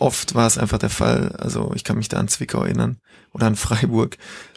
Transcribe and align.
oft 0.00 0.34
war 0.34 0.46
es 0.46 0.58
einfach 0.58 0.78
der 0.78 0.90
Fall. 0.90 1.32
Also 1.38 1.72
ich 1.74 1.84
kann 1.84 1.98
mich 1.98 2.08
da 2.08 2.18
an 2.18 2.28
Zwickau 2.28 2.62
erinnern 2.62 2.98
oder 3.32 3.46
an 3.46 3.56
Freiburg. 3.56 4.16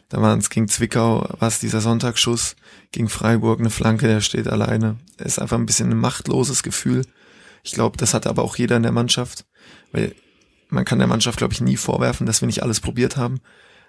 Da 0.10 0.22
waren 0.22 0.40
es 0.40 0.50
gegen 0.50 0.68
Zwickau, 0.68 1.28
war 1.40 1.48
es 1.48 1.60
dieser 1.60 1.82
Sonntagsschuss 1.82 2.56
gegen 2.92 3.10
Freiburg, 3.10 3.60
eine 3.60 3.70
Flanke, 3.70 4.08
der 4.08 4.22
steht 4.22 4.48
alleine. 4.48 4.98
Ist 5.18 5.40
einfach 5.40 5.58
ein 5.58 5.66
bisschen 5.66 5.92
ein 5.92 5.98
machtloses 5.98 6.64
Gefühl. 6.64 7.06
Ich 7.64 7.72
glaube, 7.72 7.98
das 7.98 8.14
hatte 8.14 8.30
aber 8.30 8.44
auch 8.44 8.56
jeder 8.56 8.78
in 8.78 8.84
der 8.84 8.92
Mannschaft, 8.92 9.46
weil 9.92 10.14
man 10.70 10.86
kann 10.86 11.00
der 11.00 11.08
Mannschaft, 11.08 11.38
glaube 11.38 11.54
ich, 11.54 11.62
nie 11.62 11.78
vorwerfen, 11.78 12.26
dass 12.26 12.42
wir 12.42 12.48
nicht 12.48 12.64
alles 12.64 12.80
probiert 12.80 13.18
haben. 13.18 13.40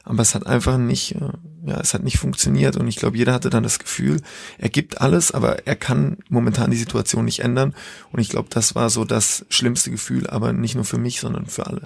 Aber 0.05 0.21
es 0.21 0.34
hat 0.34 0.46
einfach 0.46 0.79
nicht, 0.79 1.14
äh, 1.16 1.30
ja, 1.66 1.80
es 1.80 1.95
hat 1.95 2.02
nicht 2.02 2.18
funktioniert 2.18 2.77
und 2.77 2.86
ich 2.89 2.96
glaube, 2.96 3.16
jeder 3.16 3.32
hatte 3.32 3.50
dann 3.50 3.62
das 3.62 3.79
Gefühl, 3.79 4.21
er 4.59 4.68
gibt 4.68 5.00
alles, 5.00 5.32
aber 5.32 5.66
er 5.66 5.77
kann 5.77 6.18
momentan 6.29 6.71
die 6.71 6.77
Situation 6.77 7.25
nicht 7.25 7.41
ändern. 7.41 7.75
Und 8.12 8.21
ich 8.21 8.29
glaube, 8.29 8.48
das 8.50 8.75
war 8.75 8.90
so 8.90 9.04
das 9.04 9.46
schlimmste 9.48 9.90
Gefühl, 9.90 10.27
aber 10.27 10.53
nicht 10.53 10.75
nur 10.75 10.85
für 10.85 10.98
mich, 10.98 11.21
sondern 11.21 11.46
für 11.46 11.67
alle. 11.67 11.82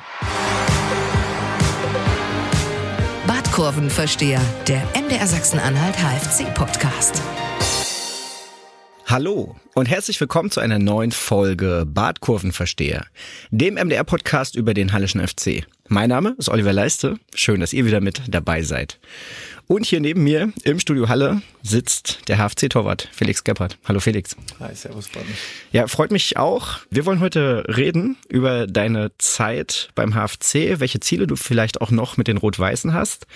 Kurvenversteher, 3.58 4.40
der 4.68 4.86
MDR 4.94 5.26
Sachsen-Anhalt 5.26 5.96
HFC-Podcast. 5.96 7.20
Hallo 9.10 9.56
und 9.72 9.88
herzlich 9.88 10.20
willkommen 10.20 10.50
zu 10.50 10.60
einer 10.60 10.78
neuen 10.78 11.12
Folge 11.12 11.86
Badkurvenversteher, 11.86 13.06
dem 13.50 13.76
MDR-Podcast 13.76 14.54
über 14.54 14.74
den 14.74 14.92
Hallischen 14.92 15.26
FC. 15.26 15.66
Mein 15.88 16.10
Name 16.10 16.34
ist 16.36 16.50
Oliver 16.50 16.74
Leiste. 16.74 17.18
Schön, 17.34 17.60
dass 17.60 17.72
ihr 17.72 17.86
wieder 17.86 18.02
mit 18.02 18.20
dabei 18.28 18.60
seid. 18.60 18.98
Und 19.68 19.84
hier 19.84 20.00
neben 20.00 20.24
mir 20.24 20.50
im 20.64 20.80
Studio 20.80 21.10
Halle 21.10 21.42
sitzt 21.62 22.26
der 22.28 22.38
HFC-Torwart 22.38 23.10
Felix 23.12 23.44
Gebhardt. 23.44 23.76
Hallo 23.84 24.00
Felix. 24.00 24.34
Hi, 24.60 24.74
servus, 24.74 25.08
freut 25.08 25.28
mich. 25.28 25.36
Ja, 25.72 25.86
freut 25.86 26.10
mich 26.10 26.38
auch. 26.38 26.78
Wir 26.88 27.04
wollen 27.04 27.20
heute 27.20 27.64
reden 27.68 28.16
über 28.30 28.66
deine 28.66 29.10
Zeit 29.18 29.90
beim 29.94 30.14
HFC, 30.14 30.80
welche 30.80 31.00
Ziele 31.00 31.26
du 31.26 31.36
vielleicht 31.36 31.82
auch 31.82 31.90
noch 31.90 32.16
mit 32.16 32.28
den 32.28 32.38
Rot-Weißen 32.38 32.94
hast, 32.94 33.26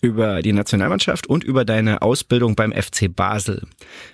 über 0.00 0.42
die 0.42 0.52
Nationalmannschaft 0.52 1.28
und 1.28 1.44
über 1.44 1.64
deine 1.64 2.02
Ausbildung 2.02 2.56
beim 2.56 2.72
FC 2.72 3.14
Basel. 3.14 3.62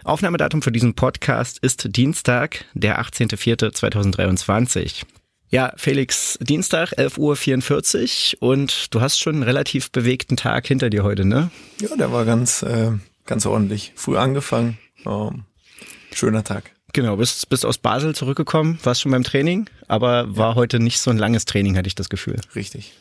Aufnahmedatum 0.05 0.61
für 0.61 0.73
diesen 0.73 0.93
Podcast 0.93 1.59
ist 1.63 1.97
Dienstag, 1.97 2.67
der 2.75 3.01
18.04.2023. 3.01 5.05
Ja, 5.49 5.73
Felix, 5.77 6.39
Dienstag, 6.41 6.93
11.44 6.99 8.39
Uhr 8.41 8.51
und 8.51 8.93
du 8.95 9.01
hast 9.01 9.21
schon 9.21 9.37
einen 9.37 9.43
relativ 9.45 9.91
bewegten 9.93 10.37
Tag 10.37 10.67
hinter 10.67 10.91
dir 10.91 11.05
heute, 11.05 11.25
ne? 11.25 11.51
Ja, 11.81 11.95
der 11.97 12.11
war 12.11 12.25
ganz, 12.25 12.63
äh, 12.63 12.91
ganz 13.27 13.47
ordentlich. 13.47 13.93
Früh 13.95 14.17
angefangen. 14.17 14.79
Ähm, 15.07 15.45
schöner 16.13 16.43
Tag. 16.43 16.73
Genau, 16.93 17.17
bist, 17.17 17.49
bist 17.49 17.65
aus 17.65 17.79
Basel 17.79 18.15
zurückgekommen, 18.15 18.79
warst 18.83 19.03
schon 19.03 19.13
beim 19.13 19.23
Training, 19.23 19.69
aber 19.87 20.37
war 20.37 20.51
ja. 20.51 20.55
heute 20.57 20.81
nicht 20.81 20.99
so 20.99 21.11
ein 21.11 21.19
langes 21.19 21.45
Training, 21.45 21.77
hatte 21.77 21.87
ich 21.87 21.95
das 21.95 22.09
Gefühl. 22.09 22.41
Richtig. 22.57 22.95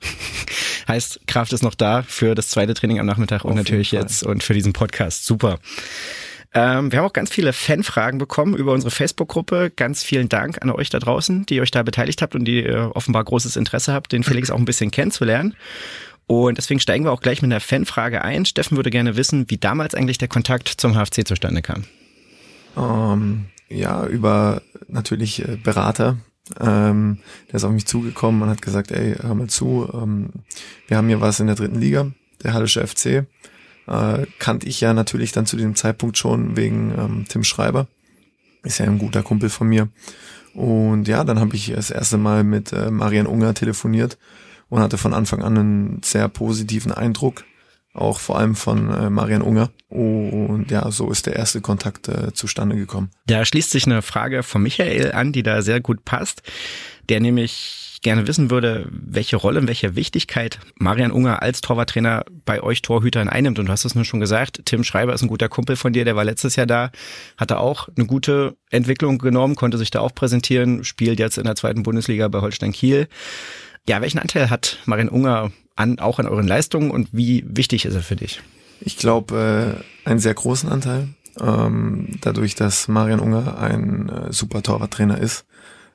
heißt, 0.88 1.20
Kraft 1.28 1.52
ist 1.52 1.62
noch 1.62 1.74
da 1.74 2.02
für 2.02 2.34
das 2.34 2.48
zweite 2.48 2.74
Training 2.74 2.98
am 2.98 3.06
Nachmittag 3.06 3.44
Auf 3.44 3.50
und 3.50 3.56
natürlich 3.56 3.92
jetzt 3.92 4.24
und 4.24 4.42
für 4.42 4.54
diesen 4.54 4.72
Podcast. 4.72 5.24
Super. 5.24 5.58
Ähm, 6.54 6.92
wir 6.92 6.98
haben 6.98 7.06
auch 7.06 7.14
ganz 7.14 7.30
viele 7.30 7.52
Fanfragen 7.52 8.18
bekommen 8.18 8.54
über 8.54 8.72
unsere 8.72 8.90
Facebook-Gruppe. 8.90 9.72
Ganz 9.74 10.02
vielen 10.02 10.28
Dank 10.28 10.60
an 10.60 10.70
euch 10.70 10.90
da 10.90 10.98
draußen, 10.98 11.46
die 11.46 11.60
euch 11.60 11.70
da 11.70 11.82
beteiligt 11.82 12.20
habt 12.20 12.34
und 12.34 12.44
die 12.44 12.62
äh, 12.64 12.76
offenbar 12.76 13.24
großes 13.24 13.56
Interesse 13.56 13.92
habt, 13.92 14.12
den 14.12 14.22
Felix 14.22 14.50
auch 14.50 14.58
ein 14.58 14.66
bisschen 14.66 14.90
kennenzulernen. 14.90 15.54
Und 16.26 16.58
deswegen 16.58 16.80
steigen 16.80 17.04
wir 17.04 17.12
auch 17.12 17.20
gleich 17.20 17.42
mit 17.42 17.50
einer 17.50 17.60
Fanfrage 17.60 18.22
ein. 18.22 18.44
Steffen 18.44 18.76
würde 18.76 18.90
gerne 18.90 19.16
wissen, 19.16 19.48
wie 19.48 19.58
damals 19.58 19.94
eigentlich 19.94 20.18
der 20.18 20.28
Kontakt 20.28 20.68
zum 20.68 20.94
HFC 20.94 21.26
zustande 21.26 21.62
kam. 21.62 21.84
Um, 22.74 22.84
ähm, 22.84 23.44
ja, 23.68 24.06
über 24.06 24.62
natürlich 24.88 25.46
äh, 25.46 25.56
Berater. 25.56 26.18
Ähm, 26.60 27.18
der 27.48 27.54
ist 27.54 27.64
auf 27.64 27.72
mich 27.72 27.86
zugekommen 27.86 28.42
und 28.42 28.50
hat 28.50 28.60
gesagt, 28.60 28.90
ey, 28.90 29.14
hör 29.20 29.34
mal 29.34 29.48
zu, 29.48 29.88
ähm, 29.94 30.30
wir 30.86 30.96
haben 30.98 31.08
hier 31.08 31.20
was 31.20 31.40
in 31.40 31.46
der 31.46 31.56
dritten 31.56 31.80
Liga, 31.80 32.10
der 32.42 32.52
Hallische 32.52 32.86
FC 32.86 33.26
äh, 33.86 34.26
kannte 34.38 34.66
ich 34.66 34.80
ja 34.80 34.94
natürlich 34.94 35.32
dann 35.32 35.46
zu 35.46 35.56
dem 35.56 35.74
Zeitpunkt 35.74 36.18
schon 36.18 36.56
wegen 36.56 36.92
ähm, 36.96 37.24
Tim 37.28 37.44
Schreiber. 37.44 37.86
Ist 38.62 38.78
ja 38.78 38.86
ein 38.86 38.98
guter 38.98 39.22
Kumpel 39.22 39.48
von 39.48 39.68
mir. 39.68 39.88
Und 40.54 41.08
ja, 41.08 41.24
dann 41.24 41.40
habe 41.40 41.56
ich 41.56 41.72
das 41.74 41.90
erste 41.90 42.18
Mal 42.18 42.44
mit 42.44 42.72
äh, 42.72 42.90
Marian 42.90 43.26
Unger 43.26 43.54
telefoniert 43.54 44.18
und 44.68 44.80
hatte 44.80 44.98
von 44.98 45.14
Anfang 45.14 45.42
an 45.42 45.58
einen 45.58 46.00
sehr 46.02 46.28
positiven 46.28 46.92
Eindruck, 46.92 47.44
auch 47.94 48.18
vor 48.18 48.38
allem 48.38 48.54
von 48.54 48.90
äh, 48.90 49.10
Marian 49.10 49.42
Unger. 49.42 49.70
Und 49.88 50.70
ja, 50.70 50.90
so 50.90 51.10
ist 51.10 51.26
der 51.26 51.36
erste 51.36 51.60
Kontakt 51.60 52.08
äh, 52.08 52.32
zustande 52.32 52.76
gekommen. 52.76 53.10
Da 53.26 53.44
schließt 53.44 53.70
sich 53.70 53.86
eine 53.86 54.02
Frage 54.02 54.42
von 54.42 54.62
Michael 54.62 55.12
an, 55.12 55.32
die 55.32 55.42
da 55.42 55.62
sehr 55.62 55.80
gut 55.80 56.04
passt, 56.04 56.42
der 57.08 57.20
nämlich 57.20 57.91
gerne 58.02 58.26
wissen 58.26 58.50
würde, 58.50 58.88
welche 58.90 59.36
Rolle 59.36 59.60
und 59.60 59.68
welche 59.68 59.96
Wichtigkeit 59.96 60.58
Marian 60.74 61.12
Unger 61.12 61.40
als 61.40 61.60
Torwarttrainer 61.60 62.24
bei 62.44 62.62
euch 62.62 62.82
Torhütern 62.82 63.28
einnimmt. 63.28 63.58
Und 63.58 63.66
du 63.66 63.72
hast 63.72 63.84
es 63.84 63.94
nur 63.94 64.04
schon 64.04 64.20
gesagt, 64.20 64.62
Tim 64.64 64.84
Schreiber 64.84 65.14
ist 65.14 65.22
ein 65.22 65.28
guter 65.28 65.48
Kumpel 65.48 65.76
von 65.76 65.92
dir, 65.92 66.04
der 66.04 66.16
war 66.16 66.24
letztes 66.24 66.56
Jahr 66.56 66.66
da, 66.66 66.90
hatte 67.36 67.58
auch 67.58 67.88
eine 67.96 68.06
gute 68.06 68.56
Entwicklung 68.70 69.18
genommen, 69.18 69.54
konnte 69.54 69.78
sich 69.78 69.90
da 69.90 70.00
auch 70.00 70.14
präsentieren, 70.14 70.84
spielt 70.84 71.18
jetzt 71.20 71.38
in 71.38 71.44
der 71.44 71.54
zweiten 71.54 71.84
Bundesliga 71.84 72.28
bei 72.28 72.40
Holstein 72.40 72.72
Kiel. 72.72 73.08
Ja, 73.88 74.00
welchen 74.00 74.18
Anteil 74.18 74.50
hat 74.50 74.78
Marian 74.84 75.08
Unger 75.08 75.52
an, 75.76 75.98
auch 75.98 76.18
an 76.18 76.26
euren 76.26 76.46
Leistungen 76.46 76.90
und 76.90 77.08
wie 77.12 77.44
wichtig 77.46 77.84
ist 77.84 77.94
er 77.94 78.02
für 78.02 78.16
dich? 78.16 78.42
Ich 78.80 78.96
glaube, 78.96 79.80
äh, 80.04 80.08
einen 80.08 80.20
sehr 80.20 80.34
großen 80.34 80.68
Anteil. 80.68 81.08
Ähm, 81.40 82.18
dadurch, 82.20 82.54
dass 82.56 82.88
Marian 82.88 83.20
Unger 83.20 83.58
ein 83.58 84.08
äh, 84.08 84.32
super 84.32 84.62
Torwarttrainer 84.62 85.18
ist. 85.18 85.46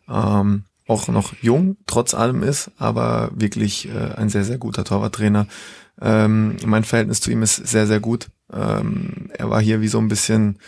Ähm, 0.10 0.64
auch 0.88 1.08
noch 1.08 1.34
jung, 1.42 1.78
trotz 1.86 2.14
allem 2.14 2.44
ist, 2.44 2.72
aber 2.78 3.30
wirklich 3.34 3.90
äh, 3.90 4.16
ein 4.16 4.30
sehr, 4.30 4.44
sehr 4.44 4.58
guter 4.58 4.84
Torwarttrainer. 4.84 5.48
Ähm, 6.02 6.58
mein 6.66 6.84
Verhältnis 6.84 7.22
zu 7.22 7.32
ihm 7.32 7.44
ist 7.44 7.56
sehr, 7.56 7.88
sehr 7.88 8.00
gut. 8.00 8.30
Ähm, 8.54 9.30
er 9.34 9.50
war 9.50 9.62
hier 9.62 9.82
wie 9.82 9.88
so 9.88 10.00
ein 10.00 10.08
bisschen, 10.08 10.60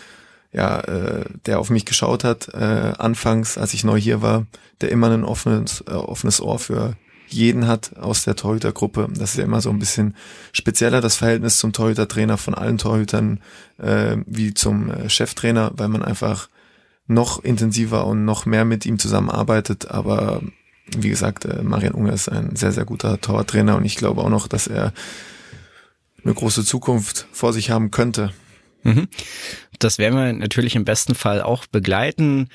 ja, 0.52 0.80
äh, 0.80 1.24
der 1.46 1.58
auf 1.58 1.70
mich 1.70 1.86
geschaut 1.86 2.24
hat, 2.24 2.48
äh, 2.52 2.92
anfangs, 2.98 3.56
als 3.56 3.74
ich 3.74 3.84
neu 3.84 3.98
hier 3.98 4.22
war, 4.22 4.46
der 4.80 4.90
immer 4.90 5.10
ein 5.10 5.24
offenes, 5.24 5.82
äh, 5.86 5.92
offenes 5.92 6.40
Ohr 6.40 6.58
für 6.58 6.96
jeden 7.28 7.66
hat 7.68 7.96
aus 7.96 8.24
der 8.24 8.36
Torhütergruppe. 8.36 9.08
Das 9.12 9.30
ist 9.30 9.36
ja 9.36 9.44
immer 9.44 9.60
so 9.60 9.70
ein 9.70 9.78
bisschen 9.78 10.16
spezieller, 10.52 11.00
das 11.00 11.16
Verhältnis 11.16 11.58
zum 11.58 11.72
Torhütertrainer 11.72 12.36
von 12.36 12.54
allen 12.54 12.78
Torhütern 12.78 13.40
äh, 13.78 14.16
wie 14.26 14.52
zum 14.52 14.90
äh, 14.90 15.08
Cheftrainer, 15.08 15.70
weil 15.76 15.88
man 15.88 16.02
einfach 16.02 16.48
noch 17.10 17.42
intensiver 17.42 18.06
und 18.06 18.24
noch 18.24 18.46
mehr 18.46 18.64
mit 18.64 18.86
ihm 18.86 18.98
zusammenarbeitet. 18.98 19.90
Aber 19.90 20.40
wie 20.96 21.08
gesagt, 21.08 21.44
äh, 21.44 21.62
Marian 21.62 21.94
Unger 21.94 22.12
ist 22.12 22.28
ein 22.28 22.56
sehr, 22.56 22.72
sehr 22.72 22.84
guter 22.84 23.20
Torwarttrainer 23.20 23.76
und 23.76 23.84
ich 23.84 23.96
glaube 23.96 24.22
auch 24.22 24.28
noch, 24.28 24.48
dass 24.48 24.66
er 24.66 24.92
eine 26.24 26.34
große 26.34 26.64
Zukunft 26.64 27.26
vor 27.32 27.52
sich 27.52 27.70
haben 27.70 27.90
könnte. 27.90 28.32
Mhm. 28.82 29.08
Das 29.78 29.98
werden 29.98 30.18
wir 30.18 30.32
natürlich 30.32 30.76
im 30.76 30.84
besten 30.84 31.14
Fall 31.14 31.42
auch 31.42 31.66
begleiten. 31.66 32.48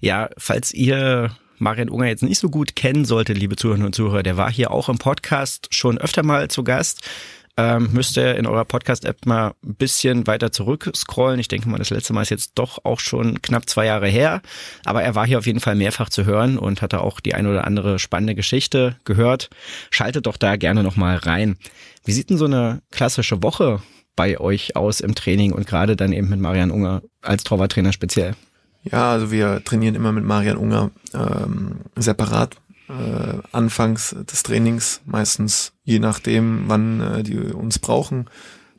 Ja, 0.00 0.28
falls 0.36 0.72
ihr 0.72 1.30
Marian 1.58 1.88
Unger 1.88 2.06
jetzt 2.06 2.22
nicht 2.22 2.38
so 2.38 2.50
gut 2.50 2.76
kennen 2.76 3.04
sollte, 3.04 3.32
liebe 3.32 3.56
Zuhörerinnen 3.56 3.86
und 3.86 3.94
Zuhörer, 3.94 4.22
der 4.22 4.36
war 4.36 4.50
hier 4.50 4.70
auch 4.70 4.88
im 4.88 4.98
Podcast 4.98 5.68
schon 5.70 5.98
öfter 5.98 6.22
mal 6.22 6.48
zu 6.48 6.64
Gast 6.64 7.08
ähm, 7.56 7.90
müsst 7.92 8.16
ihr 8.16 8.34
in 8.34 8.46
eurer 8.46 8.64
Podcast-App 8.64 9.26
mal 9.26 9.54
ein 9.64 9.74
bisschen 9.76 10.26
weiter 10.26 10.50
zurück 10.50 10.90
scrollen. 10.94 11.38
Ich 11.38 11.48
denke 11.48 11.68
mal, 11.68 11.78
das 11.78 11.90
letzte 11.90 12.12
Mal 12.12 12.22
ist 12.22 12.30
jetzt 12.30 12.52
doch 12.56 12.84
auch 12.84 12.98
schon 12.98 13.42
knapp 13.42 13.68
zwei 13.68 13.86
Jahre 13.86 14.08
her. 14.08 14.42
Aber 14.84 15.02
er 15.02 15.14
war 15.14 15.26
hier 15.26 15.38
auf 15.38 15.46
jeden 15.46 15.60
Fall 15.60 15.76
mehrfach 15.76 16.08
zu 16.08 16.24
hören 16.24 16.58
und 16.58 16.82
hatte 16.82 17.00
auch 17.00 17.20
die 17.20 17.34
ein 17.34 17.46
oder 17.46 17.66
andere 17.66 17.98
spannende 17.98 18.34
Geschichte 18.34 18.96
gehört. 19.04 19.50
Schaltet 19.90 20.26
doch 20.26 20.36
da 20.36 20.56
gerne 20.56 20.82
nochmal 20.82 21.16
rein. 21.16 21.56
Wie 22.04 22.12
sieht 22.12 22.30
denn 22.30 22.38
so 22.38 22.46
eine 22.46 22.82
klassische 22.90 23.42
Woche 23.42 23.80
bei 24.16 24.38
euch 24.40 24.76
aus 24.76 25.00
im 25.00 25.14
Training 25.14 25.52
und 25.52 25.66
gerade 25.66 25.96
dann 25.96 26.12
eben 26.12 26.28
mit 26.28 26.40
Marian 26.40 26.70
Unger 26.70 27.02
als 27.22 27.44
Torwarttrainer 27.44 27.92
speziell? 27.92 28.34
Ja, 28.82 29.12
also 29.12 29.30
wir 29.30 29.64
trainieren 29.64 29.94
immer 29.94 30.12
mit 30.12 30.24
Marian 30.24 30.58
Unger 30.58 30.90
ähm, 31.14 31.80
separat 31.96 32.56
äh, 32.88 33.38
anfangs 33.52 34.14
des 34.30 34.42
Trainings, 34.42 35.00
meistens 35.06 35.72
je 35.84 35.98
nachdem, 35.98 36.64
wann 36.66 37.00
äh, 37.00 37.22
die 37.22 37.38
uns 37.38 37.78
brauchen. 37.78 38.28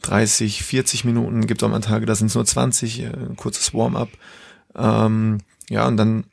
30, 0.01 0.63
40 0.63 1.05
Minuten, 1.05 1.47
gibt 1.47 1.63
auch 1.63 1.69
mal 1.69 1.79
Tage, 1.79 2.05
da 2.05 2.13
sind 2.13 2.27
es 2.27 2.35
nur 2.35 2.45
20, 2.45 3.01
äh, 3.01 3.05
ein 3.07 3.35
kurzes 3.35 3.73
Warm-up. 3.73 4.09
Ähm, 4.75 5.39
ja, 5.69 5.87
und 5.87 5.97
dann 5.97 6.25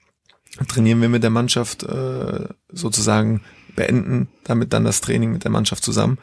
trainieren 0.68 1.00
wir 1.00 1.08
mit 1.08 1.22
der 1.22 1.30
Mannschaft 1.30 1.82
äh, 1.82 2.48
sozusagen, 2.70 3.42
beenden 3.74 4.28
damit 4.44 4.72
dann 4.74 4.84
das 4.84 5.00
Training 5.00 5.32
mit 5.32 5.44
der 5.44 5.50
Mannschaft 5.50 5.82
zusammen. 5.82 6.18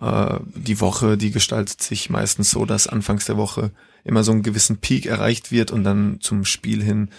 Äh, 0.00 0.38
die 0.54 0.80
Woche, 0.80 1.16
die 1.16 1.32
gestaltet 1.32 1.82
sich 1.82 2.10
meistens 2.10 2.50
so, 2.50 2.64
dass 2.64 2.86
anfangs 2.86 3.24
der 3.24 3.36
Woche 3.36 3.72
immer 4.04 4.22
so 4.22 4.30
einen 4.30 4.42
gewissen 4.42 4.78
Peak 4.78 5.06
erreicht 5.06 5.50
wird 5.50 5.72
und 5.72 5.82
dann 5.82 6.18
zum 6.20 6.44
Spiel 6.44 6.82
hin 6.82 7.10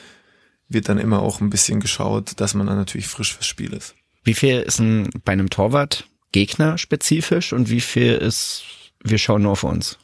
wird 0.69 0.89
dann 0.89 0.97
immer 0.97 1.21
auch 1.21 1.41
ein 1.41 1.49
bisschen 1.49 1.79
geschaut, 1.79 2.39
dass 2.39 2.53
man 2.53 2.67
dann 2.67 2.77
natürlich 2.77 3.07
frisch 3.07 3.33
fürs 3.35 3.47
Spiel 3.47 3.73
ist. 3.73 3.95
Wie 4.23 4.33
viel 4.33 4.59
ist 4.59 4.79
ein, 4.79 5.09
bei 5.23 5.31
einem 5.31 5.49
Torwart 5.49 6.07
Gegner 6.31 6.77
spezifisch 6.77 7.53
und 7.53 7.69
wie 7.69 7.81
viel 7.81 8.13
ist, 8.13 8.63
wir 9.03 9.17
schauen 9.17 9.43
nur 9.43 9.53
auf 9.53 9.63
uns? 9.63 9.97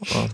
Boah, 0.00 0.28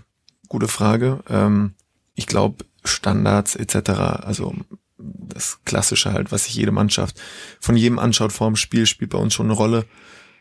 gute 0.47 0.67
Frage. 0.67 1.19
Ähm, 1.29 1.73
ich 2.15 2.25
glaube, 2.25 2.65
Standards 2.83 3.55
etc., 3.55 3.89
also 4.23 4.55
das 4.97 5.59
Klassische 5.65 6.13
halt, 6.13 6.31
was 6.31 6.45
sich 6.45 6.55
jede 6.55 6.71
Mannschaft 6.71 7.21
von 7.59 7.77
jedem 7.77 7.99
anschaut 7.99 8.31
vor 8.31 8.47
dem 8.47 8.55
Spiel, 8.55 8.85
spielt 8.85 9.11
bei 9.11 9.19
uns 9.19 9.33
schon 9.33 9.47
eine 9.47 9.53
Rolle. 9.55 9.85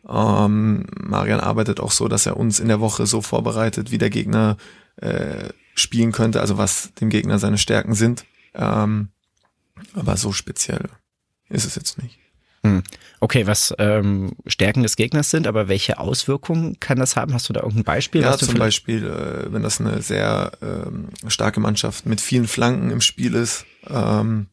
Ähm, 0.09 0.87
Marian 0.99 1.41
arbeitet 1.41 1.81
auch 1.81 1.91
so, 1.91 2.09
dass 2.09 2.27
er 2.27 2.37
uns 2.37 2.61
in 2.61 2.69
der 2.69 2.81
Woche 2.81 3.07
so 3.07 3.21
vorbereitet, 3.21 3.91
wie 3.91 3.99
der 3.99 4.11
Gegner 4.11 4.57
äh, 4.97 5.51
spielen 5.75 6.13
könnte, 6.13 6.41
also 6.41 6.57
was 6.57 6.95
dem 6.95 7.11
Gegner 7.11 7.39
seine 7.39 7.59
Stärken 7.59 7.95
sind. 7.95 8.25
Ähm, 8.57 9.11
aber 9.95 10.17
so 10.17 10.33
speziell 10.33 10.89
ist 11.49 11.65
es 11.65 11.75
jetzt 11.75 12.03
nicht. 12.03 12.19
Hm. 12.65 12.83
Okay, 13.21 13.47
was 13.47 13.75
ähm, 13.79 14.33
Stärken 14.47 14.83
des 14.83 14.97
Gegners 14.97 15.31
sind, 15.31 15.47
aber 15.47 15.69
welche 15.69 15.99
Auswirkungen 15.99 16.81
kann 16.81 16.99
das 16.99 17.17
haben? 17.17 17.33
Hast 17.33 17.49
du 17.49 17.53
da 17.53 17.61
irgendein 17.61 17.85
Beispiel? 17.85 18.23
Ja, 18.23 18.37
zum 18.37 18.59
Beispiel, 18.59 19.05
äh, 19.05 19.53
wenn 19.53 19.63
das 19.63 19.81
eine 19.81 20.03
sehr 20.03 20.53
ähm, 20.63 21.09
starke 21.29 21.61
Mannschaft 21.61 22.07
mit 22.07 22.21
vielen 22.21 22.49
Flanken 22.49 22.91
im 22.91 23.01
Spiel 23.01 23.35
ist, 23.35 23.65
ähm, 23.89 24.49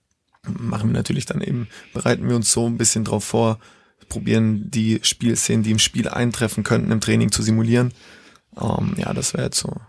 machen 0.48 0.90
wir 0.90 0.94
natürlich 0.94 1.26
dann 1.26 1.42
eben, 1.42 1.68
bereiten 1.94 2.28
wir 2.28 2.36
uns 2.36 2.52
so 2.52 2.68
ein 2.68 2.78
bisschen 2.78 3.04
drauf 3.04 3.24
vor, 3.24 3.60
probieren 4.10 4.70
die 4.70 5.00
Spielszenen, 5.04 5.64
die 5.64 5.72
im 5.72 5.80
Spiel 5.80 6.08
eintreffen 6.08 6.64
könnten, 6.64 6.92
im 6.92 7.02
Training 7.02 7.32
zu 7.32 7.42
simulieren. 7.42 7.94
Ähm, 8.60 8.94
ja, 8.98 9.14
das 9.14 9.34
wäre 9.34 9.46
jetzt 9.46 9.60
so 9.60 9.70
ein 9.70 9.82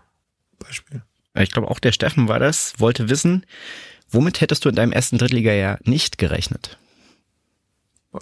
Beispiel. 0.59 1.03
Ich 1.37 1.51
glaube 1.51 1.69
auch 1.69 1.79
der 1.79 1.91
Steffen 1.91 2.27
war 2.27 2.39
das, 2.39 2.73
wollte 2.77 3.09
wissen, 3.09 3.45
womit 4.09 4.41
hättest 4.41 4.65
du 4.65 4.69
in 4.69 4.75
deinem 4.75 4.91
ersten 4.91 5.17
Drittliga-Jahr 5.17 5.79
nicht 5.83 6.17
gerechnet? 6.17 6.77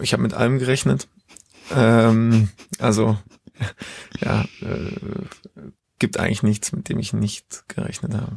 Ich 0.00 0.12
habe 0.12 0.22
mit 0.22 0.34
allem 0.34 0.58
gerechnet. 0.58 1.08
Ähm, 1.74 2.48
also 2.78 3.18
ja, 4.20 4.42
äh, 4.60 4.92
gibt 5.98 6.18
eigentlich 6.18 6.42
nichts, 6.42 6.72
mit 6.72 6.88
dem 6.88 6.98
ich 6.98 7.12
nicht 7.12 7.64
gerechnet 7.68 8.14
habe. 8.14 8.36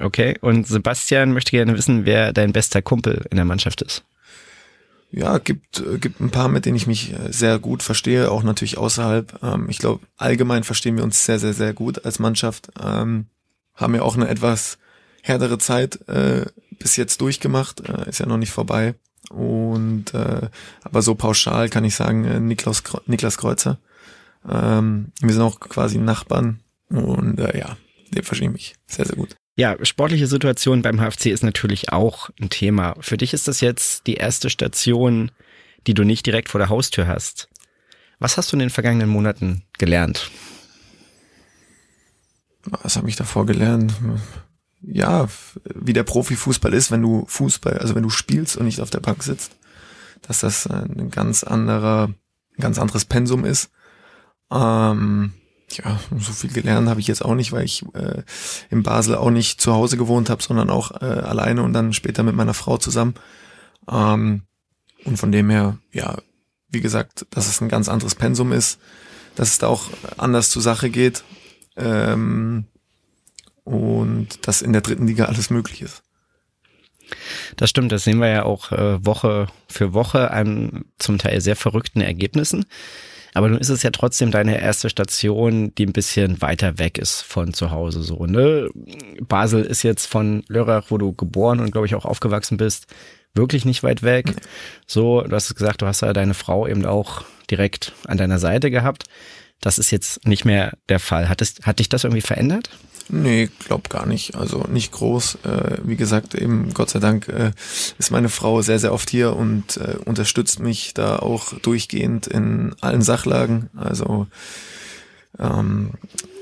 Okay, 0.00 0.36
und 0.40 0.66
Sebastian 0.66 1.32
möchte 1.32 1.50
gerne 1.50 1.76
wissen, 1.76 2.04
wer 2.04 2.32
dein 2.32 2.52
bester 2.52 2.82
Kumpel 2.82 3.24
in 3.30 3.36
der 3.36 3.46
Mannschaft 3.46 3.82
ist. 3.82 4.04
Ja, 5.10 5.38
gibt, 5.38 5.80
äh, 5.80 5.98
gibt 5.98 6.20
ein 6.20 6.30
paar, 6.30 6.48
mit 6.48 6.66
denen 6.66 6.76
ich 6.76 6.86
mich 6.86 7.14
äh, 7.14 7.32
sehr 7.32 7.58
gut 7.58 7.82
verstehe, 7.82 8.30
auch 8.30 8.42
natürlich 8.42 8.76
außerhalb. 8.76 9.42
Ähm, 9.42 9.66
ich 9.70 9.78
glaube, 9.78 10.06
allgemein 10.18 10.64
verstehen 10.64 10.96
wir 10.96 11.04
uns 11.04 11.24
sehr, 11.24 11.38
sehr, 11.38 11.54
sehr 11.54 11.72
gut 11.72 12.04
als 12.04 12.18
Mannschaft. 12.18 12.68
Ähm, 12.82 13.26
haben 13.74 13.94
ja 13.94 14.02
auch 14.02 14.16
eine 14.16 14.28
etwas 14.28 14.76
härtere 15.22 15.58
Zeit 15.58 16.06
äh, 16.08 16.44
bis 16.78 16.96
jetzt 16.96 17.20
durchgemacht, 17.20 17.80
äh, 17.80 18.08
ist 18.08 18.20
ja 18.20 18.26
noch 18.26 18.36
nicht 18.36 18.52
vorbei. 18.52 18.94
Und 19.30 20.14
äh, 20.14 20.48
aber 20.82 21.02
so 21.02 21.14
pauschal 21.14 21.68
kann 21.68 21.84
ich 21.84 21.94
sagen, 21.94 22.24
äh, 22.24 22.40
Niklas, 22.40 22.82
Niklas 23.06 23.38
Kreuzer. 23.38 23.78
Ähm, 24.48 25.12
wir 25.20 25.32
sind 25.32 25.42
auch 25.42 25.60
quasi 25.60 25.98
Nachbarn 25.98 26.60
und 26.88 27.38
äh, 27.38 27.58
ja, 27.58 27.76
dem 28.10 28.24
verstehe 28.24 28.48
ich 28.48 28.52
mich 28.52 28.74
sehr, 28.86 29.04
sehr 29.04 29.16
gut. 29.16 29.34
Ja, 29.56 29.76
sportliche 29.84 30.28
Situation 30.28 30.82
beim 30.82 31.00
HFC 31.00 31.26
ist 31.26 31.42
natürlich 31.42 31.92
auch 31.92 32.30
ein 32.40 32.48
Thema. 32.48 32.94
Für 33.00 33.16
dich 33.16 33.34
ist 33.34 33.48
das 33.48 33.60
jetzt 33.60 34.06
die 34.06 34.14
erste 34.14 34.50
Station, 34.50 35.32
die 35.86 35.94
du 35.94 36.04
nicht 36.04 36.24
direkt 36.26 36.48
vor 36.48 36.60
der 36.60 36.68
Haustür 36.68 37.08
hast. 37.08 37.48
Was 38.20 38.36
hast 38.36 38.52
du 38.52 38.56
in 38.56 38.60
den 38.60 38.70
vergangenen 38.70 39.08
Monaten 39.08 39.64
gelernt? 39.78 40.30
Was 42.64 42.96
habe 42.96 43.08
ich 43.08 43.16
davor 43.16 43.46
gelernt? 43.46 43.92
Ja, 44.80 45.28
wie 45.74 45.92
der 45.92 46.04
Profifußball 46.04 46.72
ist, 46.72 46.90
wenn 46.90 47.02
du 47.02 47.24
Fußball, 47.26 47.78
also 47.78 47.94
wenn 47.94 48.04
du 48.04 48.10
spielst 48.10 48.56
und 48.56 48.66
nicht 48.66 48.80
auf 48.80 48.90
der 48.90 49.00
Bank 49.00 49.22
sitzt, 49.22 49.52
dass 50.22 50.40
das 50.40 50.66
ein 50.66 51.10
ganz 51.10 51.42
anderer, 51.42 52.08
ein 52.08 52.60
ganz 52.60 52.78
anderes 52.78 53.04
Pensum 53.04 53.44
ist. 53.44 53.70
Ähm, 54.50 55.32
ja, 55.70 55.98
so 56.18 56.32
viel 56.32 56.52
gelernt 56.52 56.88
habe 56.88 57.00
ich 57.00 57.08
jetzt 57.08 57.24
auch 57.24 57.34
nicht, 57.34 57.52
weil 57.52 57.64
ich 57.64 57.84
äh, 57.94 58.22
in 58.70 58.82
Basel 58.82 59.16
auch 59.16 59.30
nicht 59.30 59.60
zu 59.60 59.74
Hause 59.74 59.96
gewohnt 59.96 60.30
habe, 60.30 60.42
sondern 60.42 60.70
auch 60.70 61.02
äh, 61.02 61.04
alleine 61.04 61.62
und 61.62 61.72
dann 61.72 61.92
später 61.92 62.22
mit 62.22 62.36
meiner 62.36 62.54
Frau 62.54 62.78
zusammen. 62.78 63.14
Ähm, 63.90 64.42
und 65.04 65.16
von 65.18 65.32
dem 65.32 65.50
her, 65.50 65.78
ja, 65.92 66.18
wie 66.68 66.80
gesagt, 66.80 67.26
dass 67.30 67.48
es 67.48 67.60
ein 67.60 67.68
ganz 67.68 67.88
anderes 67.88 68.14
Pensum 68.14 68.52
ist, 68.52 68.78
dass 69.34 69.50
es 69.50 69.58
da 69.58 69.66
auch 69.66 69.84
anders 70.16 70.50
zur 70.50 70.62
Sache 70.62 70.90
geht 70.90 71.24
ähm, 71.78 72.66
und 73.68 74.46
dass 74.46 74.62
in 74.62 74.72
der 74.72 74.82
dritten 74.82 75.06
Liga 75.06 75.26
alles 75.26 75.50
möglich 75.50 75.82
ist. 75.82 76.02
Das 77.56 77.70
stimmt, 77.70 77.92
das 77.92 78.04
sehen 78.04 78.18
wir 78.18 78.28
ja 78.28 78.42
auch 78.44 78.72
äh, 78.72 79.04
Woche 79.04 79.46
für 79.68 79.94
Woche 79.94 80.30
an 80.30 80.84
zum 80.98 81.18
Teil 81.18 81.40
sehr 81.40 81.56
verrückten 81.56 82.00
Ergebnissen. 82.00 82.66
Aber 83.34 83.48
nun 83.48 83.58
ist 83.58 83.68
es 83.68 83.82
ja 83.82 83.90
trotzdem 83.90 84.30
deine 84.30 84.60
erste 84.60 84.90
Station, 84.90 85.74
die 85.76 85.86
ein 85.86 85.92
bisschen 85.92 86.40
weiter 86.42 86.78
weg 86.78 86.98
ist 86.98 87.20
von 87.20 87.52
zu 87.54 87.70
Hause 87.70 88.02
so, 88.02 88.26
ne? 88.26 88.68
Basel 89.20 89.62
ist 89.62 89.82
jetzt 89.82 90.06
von 90.06 90.44
Lörrach, 90.48 90.86
wo 90.88 90.98
du 90.98 91.12
geboren 91.12 91.60
und 91.60 91.70
glaube 91.70 91.86
ich 91.86 91.94
auch 91.94 92.04
aufgewachsen 92.04 92.56
bist, 92.56 92.86
wirklich 93.34 93.64
nicht 93.64 93.82
weit 93.82 94.02
weg. 94.02 94.34
So, 94.86 95.22
du 95.22 95.34
hast 95.34 95.54
gesagt, 95.54 95.82
du 95.82 95.86
hast 95.86 96.00
ja 96.00 96.12
deine 96.12 96.34
Frau 96.34 96.66
eben 96.66 96.84
auch 96.86 97.24
direkt 97.50 97.92
an 98.06 98.18
deiner 98.18 98.38
Seite 98.38 98.70
gehabt. 98.70 99.04
Das 99.60 99.78
ist 99.78 99.90
jetzt 99.90 100.26
nicht 100.26 100.44
mehr 100.44 100.76
der 100.88 101.00
Fall. 101.00 101.28
Hat, 101.28 101.42
es, 101.42 101.56
hat 101.62 101.78
dich 101.80 101.88
das 101.88 102.04
irgendwie 102.04 102.22
verändert? 102.22 102.70
Nee, 103.10 103.48
glaub 103.64 103.88
gar 103.88 104.06
nicht. 104.06 104.34
Also 104.34 104.64
nicht 104.68 104.92
groß. 104.92 105.38
Äh, 105.44 105.78
wie 105.82 105.96
gesagt, 105.96 106.34
eben 106.34 106.74
Gott 106.74 106.90
sei 106.90 106.98
Dank 106.98 107.28
äh, 107.28 107.52
ist 107.98 108.10
meine 108.10 108.28
Frau 108.28 108.60
sehr, 108.60 108.78
sehr 108.78 108.92
oft 108.92 109.08
hier 109.08 109.34
und 109.34 109.78
äh, 109.78 109.96
unterstützt 110.04 110.60
mich 110.60 110.94
da 110.94 111.18
auch 111.18 111.54
durchgehend 111.60 112.26
in 112.26 112.74
allen 112.80 113.02
Sachlagen. 113.02 113.70
Also 113.74 114.26
ähm, 115.38 115.92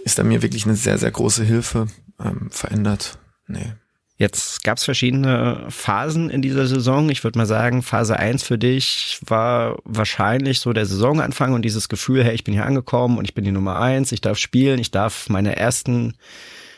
ist 0.04 0.18
da 0.18 0.24
mir 0.24 0.42
wirklich 0.42 0.64
eine 0.66 0.76
sehr, 0.76 0.98
sehr 0.98 1.10
große 1.10 1.44
Hilfe. 1.44 1.86
Ähm, 2.18 2.48
verändert. 2.50 3.18
Nee. 3.46 3.74
Jetzt 4.18 4.64
gab 4.64 4.78
es 4.78 4.84
verschiedene 4.84 5.66
Phasen 5.68 6.30
in 6.30 6.40
dieser 6.40 6.66
Saison. 6.66 7.10
Ich 7.10 7.22
würde 7.22 7.38
mal 7.38 7.46
sagen, 7.46 7.82
Phase 7.82 8.18
eins 8.18 8.42
für 8.42 8.56
dich 8.56 9.18
war 9.26 9.78
wahrscheinlich 9.84 10.60
so 10.60 10.72
der 10.72 10.86
Saisonanfang 10.86 11.52
und 11.52 11.62
dieses 11.62 11.90
Gefühl, 11.90 12.24
hey, 12.24 12.34
ich 12.34 12.44
bin 12.44 12.54
hier 12.54 12.64
angekommen 12.64 13.18
und 13.18 13.26
ich 13.26 13.34
bin 13.34 13.44
die 13.44 13.52
Nummer 13.52 13.78
eins, 13.78 14.12
ich 14.12 14.22
darf 14.22 14.38
spielen, 14.38 14.78
ich 14.78 14.90
darf 14.90 15.28
meine 15.28 15.56
ersten 15.56 16.14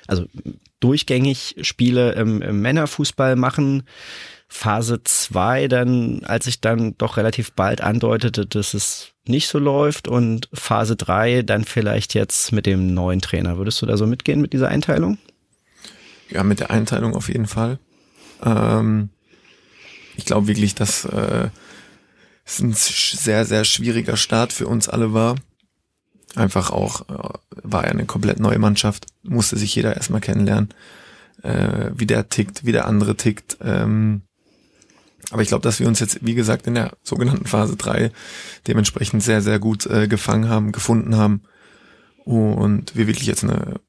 also 0.09 0.25
durchgängig 0.81 1.57
Spiele 1.61 2.13
im, 2.13 2.43
im 2.43 2.61
Männerfußball 2.61 3.37
machen. 3.37 3.85
Phase 4.49 5.03
zwei 5.05 5.69
dann, 5.69 6.23
als 6.25 6.47
ich 6.47 6.61
dann 6.61 6.97
doch 6.97 7.19
relativ 7.19 7.53
bald 7.53 7.83
andeutete, 7.83 8.47
dass 8.47 8.73
es 8.75 9.13
nicht 9.27 9.47
so 9.49 9.59
läuft 9.59 10.09
und 10.09 10.49
Phase 10.55 10.97
drei 10.97 11.43
dann 11.43 11.65
vielleicht 11.65 12.15
jetzt 12.15 12.51
mit 12.53 12.65
dem 12.65 12.95
neuen 12.95 13.21
Trainer. 13.21 13.59
Würdest 13.59 13.83
du 13.83 13.87
da 13.87 13.97
so 13.99 14.07
mitgehen 14.07 14.41
mit 14.41 14.55
dieser 14.55 14.69
Einteilung? 14.69 15.19
Ja, 16.31 16.43
mit 16.43 16.61
der 16.61 16.71
Einteilung 16.71 17.15
auf 17.15 17.29
jeden 17.29 17.47
Fall. 17.47 17.79
Ähm, 18.43 19.11
ich 20.17 20.25
glaube 20.25 20.47
wirklich, 20.47 20.75
dass 20.75 21.05
äh, 21.05 21.49
es 22.45 22.61
ein 22.61 22.73
sehr, 22.75 23.45
sehr 23.45 23.65
schwieriger 23.65 24.17
Start 24.17 24.53
für 24.53 24.67
uns 24.67 24.89
alle 24.89 25.13
war 25.13 25.37
einfach 26.39 26.71
auch, 26.71 27.09
äh, 27.09 27.39
war 27.63 27.85
ja 27.85 27.91
eine 27.91 28.07
komplett 28.07 28.41
neue 28.41 28.59
Mannschaft, 28.59 29.07
musste 29.23 29.57
sich 29.57 29.75
jeder 29.75 29.97
erstmal 29.97 30.21
kennenlernen, 30.21 30.71
äh, 31.43 31.91
wie 31.95 32.07
der 32.07 32.29
tickt, 32.29 32.65
wie 32.65 32.73
der 32.73 32.87
andere 32.87 33.17
tickt. 33.17 33.59
Ähm, 33.63 34.23
aber 35.31 35.43
ich 35.43 35.49
glaube, 35.49 35.63
dass 35.63 35.81
wir 35.81 35.89
uns 35.89 36.01
jetzt, 36.01 36.25
wie 36.25 36.35
gesagt, 36.35 36.67
in 36.67 36.75
der 36.75 36.97
sogenannten 37.03 37.47
Phase 37.47 37.77
3 37.77 38.13
dementsprechend 38.67 39.23
sehr, 39.23 39.43
sehr 39.43 39.59
gut 39.59 39.87
äh, 39.87 40.09
gefangen 40.09 40.49
haben, 40.49 40.73
gefunden 40.73 41.17
haben 41.17 41.43
und 42.25 42.97
wir 42.97 43.07
wirklich 43.07 43.27
jetzt 43.27 43.45
eine 43.45 43.81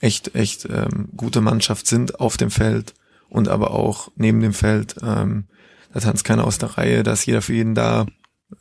echt, 0.00 0.34
echt 0.34 0.64
ähm, 0.66 1.08
gute 1.16 1.40
Mannschaft 1.40 1.86
sind 1.86 2.20
auf 2.20 2.36
dem 2.36 2.50
Feld 2.50 2.94
und 3.28 3.48
aber 3.48 3.72
auch 3.72 4.10
neben 4.16 4.40
dem 4.40 4.54
Feld. 4.54 4.96
Ähm, 5.02 5.44
da 5.92 6.00
tanzt 6.00 6.24
keiner 6.24 6.44
aus 6.44 6.58
der 6.58 6.76
Reihe, 6.76 7.02
da 7.02 7.12
ist 7.12 7.26
jeder 7.26 7.42
für 7.42 7.54
jeden 7.54 7.74
da, 7.74 8.06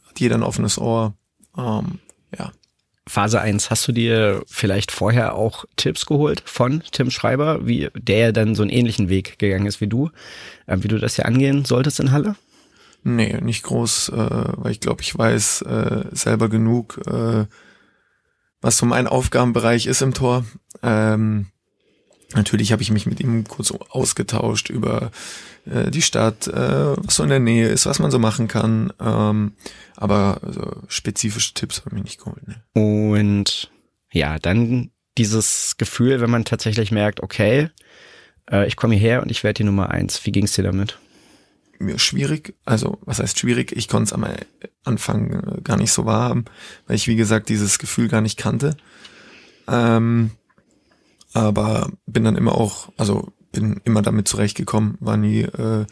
hat 0.08 0.20
jeder 0.20 0.36
ein 0.36 0.44
offenes 0.44 0.78
Ohr. 0.78 1.16
Ähm, 1.58 2.00
ja, 2.38 2.52
Phase 3.08 3.40
1, 3.40 3.70
hast 3.70 3.88
du 3.88 3.92
dir 3.92 4.44
vielleicht 4.48 4.92
vorher 4.92 5.36
auch 5.36 5.66
Tipps 5.78 6.06
geholt 6.06 6.44
von 6.46 6.84
Tim 6.92 7.10
Schreiber, 7.10 7.66
wie 7.66 7.90
der 7.96 8.34
dann 8.34 8.54
so 8.54 8.62
einen 8.62 8.72
ähnlichen 8.72 9.10
Weg 9.10 9.40
gegangen 9.40 9.66
ist 9.66 9.82
wie 9.82 9.88
du, 9.88 10.10
äh, 10.66 10.78
wie 10.82 10.88
du 10.90 11.00
das 11.00 11.16
hier 11.16 11.26
angehen 11.26 11.66
solltest 11.66 12.00
in 12.00 12.12
Halle? 12.12 12.36
Nee, 13.04 13.40
nicht 13.42 13.64
groß, 13.64 14.10
äh, 14.10 14.16
weil 14.58 14.72
ich 14.72 14.82
glaube, 14.82 15.02
ich 15.02 15.18
weiß 15.18 15.62
äh, 15.62 16.04
selber 16.12 16.50
genug, 16.50 17.00
äh, 17.08 17.46
was 18.62 18.78
so 18.78 18.86
mein 18.86 19.08
Aufgabenbereich 19.08 19.86
ist 19.86 20.02
im 20.02 20.14
Tor. 20.14 20.46
Ähm, 20.84 21.48
natürlich 22.34 22.72
habe 22.72 22.82
ich 22.82 22.92
mich 22.92 23.06
mit 23.06 23.20
ihm 23.20 23.46
kurz 23.46 23.72
ausgetauscht 23.72 24.70
über 24.70 25.12
äh, 25.66 25.92
die 25.92 26.02
Stadt, 26.02 26.48
äh, 26.48 26.98
was 26.98 27.16
so 27.16 27.24
in 27.24 27.30
der 27.30 27.40
Nähe 27.40 27.68
ist, 27.68 27.86
was 27.86 28.00
man 28.00 28.12
so 28.12 28.20
machen 28.20 28.48
kann. 28.48 28.94
Ähm, 29.00 29.54
aber 29.96 30.40
also, 30.42 30.82
spezifische 30.88 31.54
Tipps 31.54 31.86
habe 31.86 31.98
ich 31.98 32.04
nicht 32.04 32.20
geholt. 32.20 32.48
Ne. 32.48 32.64
Und 32.74 33.72
ja, 34.12 34.40
dann 34.40 34.92
dieses 35.18 35.78
Gefühl, 35.78 36.22
wenn 36.22 36.30
man 36.30 36.46
tatsächlich 36.46 36.92
merkt, 36.92 37.22
okay, 37.22 37.70
äh, 38.52 38.68
ich 38.68 38.76
komme 38.76 38.96
hierher 38.96 39.22
und 39.22 39.32
ich 39.32 39.44
werde 39.44 39.58
die 39.58 39.64
Nummer 39.64 39.90
eins. 39.90 40.26
Wie 40.26 40.32
ging 40.32 40.46
es 40.46 40.54
dir 40.54 40.64
damit? 40.64 41.00
Schwierig, 41.98 42.56
also 42.66 42.98
was 43.02 43.20
heißt 43.20 43.38
schwierig? 43.38 43.72
Ich 43.72 43.88
konnte 43.88 44.06
es 44.06 44.14
am 44.14 44.26
Anfang 44.84 45.32
äh, 45.32 45.62
gar 45.62 45.78
nicht 45.78 45.92
so 45.92 46.06
wahrhaben, 46.06 46.46
weil 46.88 46.96
ich 46.96 47.08
wie 47.08 47.16
gesagt 47.16 47.50
dieses 47.50 47.78
Gefühl 47.80 48.08
gar 48.08 48.22
nicht 48.22 48.38
kannte. 48.38 48.76
Ähm, 49.68 50.32
aber 51.34 51.92
bin 52.06 52.24
dann 52.24 52.36
immer 52.36 52.56
auch, 52.56 52.92
also 52.98 53.32
bin 53.52 53.80
immer 53.84 54.02
damit 54.02 54.28
zurechtgekommen, 54.28 54.98
war 55.00 55.18
nie 55.18 55.42
äh, 55.42 55.86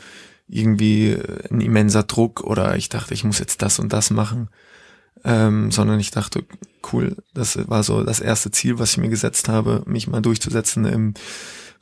irgendwie 0.47 1.17
ein 1.51 1.61
immenser 1.61 2.03
Druck 2.03 2.41
oder 2.41 2.75
ich 2.75 2.89
dachte, 2.89 3.13
ich 3.13 3.23
muss 3.23 3.39
jetzt 3.39 3.61
das 3.61 3.79
und 3.79 3.93
das 3.93 4.09
machen, 4.09 4.49
ähm, 5.25 5.71
sondern 5.71 5.99
ich 5.99 6.11
dachte, 6.11 6.45
cool, 6.93 7.17
das 7.33 7.57
war 7.67 7.83
so 7.83 8.03
das 8.03 8.19
erste 8.19 8.51
Ziel, 8.51 8.79
was 8.79 8.91
ich 8.91 8.97
mir 8.99 9.09
gesetzt 9.09 9.49
habe, 9.49 9.83
mich 9.85 10.07
mal 10.07 10.21
durchzusetzen 10.21 10.85
im 10.85 11.13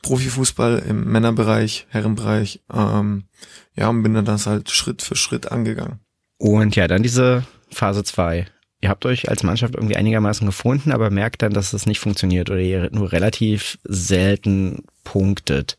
Profifußball, 0.02 0.84
im 0.88 1.12
Männerbereich, 1.12 1.88
Herrenbereich, 1.90 2.62
ähm, 2.74 3.26
ja, 3.76 3.90
und 3.90 4.04
bin 4.04 4.14
dann 4.14 4.26
das 4.26 4.48
halt 4.48 4.70
Schritt 4.70 5.02
für 5.02 5.16
Schritt 5.16 5.52
angegangen. 5.52 6.00
Und 6.38 6.76
ja, 6.76 6.88
dann 6.88 7.04
diese 7.04 7.46
Phase 7.70 8.04
zwei. 8.04 8.48
Ihr 8.82 8.90
habt 8.90 9.06
euch 9.06 9.30
als 9.30 9.44
Mannschaft 9.44 9.76
irgendwie 9.76 9.96
einigermaßen 9.96 10.46
gefunden, 10.46 10.92
aber 10.92 11.10
merkt 11.10 11.42
dann, 11.42 11.54
dass 11.54 11.72
es 11.72 11.86
nicht 11.86 12.00
funktioniert 12.00 12.50
oder 12.50 12.60
ihr 12.60 12.90
nur 12.92 13.14
relativ 13.14 13.80
selten 13.84 14.84
punktet. 15.06 15.78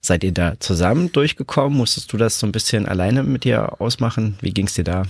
Seid 0.00 0.24
ihr 0.24 0.32
da 0.32 0.60
zusammen 0.60 1.10
durchgekommen? 1.12 1.78
Musstest 1.78 2.12
du 2.12 2.18
das 2.18 2.38
so 2.38 2.46
ein 2.46 2.52
bisschen 2.52 2.86
alleine 2.86 3.22
mit 3.22 3.44
dir 3.44 3.80
ausmachen? 3.80 4.36
Wie 4.40 4.52
ging's 4.52 4.74
dir 4.74 4.84
da? 4.84 5.04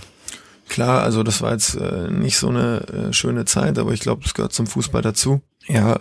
Klar, 0.73 1.03
also 1.03 1.21
das 1.21 1.43
war 1.43 1.51
jetzt 1.51 1.75
äh, 1.75 2.09
nicht 2.09 2.35
so 2.35 2.49
eine 2.49 2.79
äh, 2.87 3.13
schöne 3.13 3.45
Zeit, 3.45 3.77
aber 3.77 3.93
ich 3.93 3.99
glaube, 3.99 4.23
das 4.23 4.33
gehört 4.33 4.53
zum 4.53 4.65
Fußball 4.65 5.03
dazu. 5.03 5.43
Ja, 5.67 5.99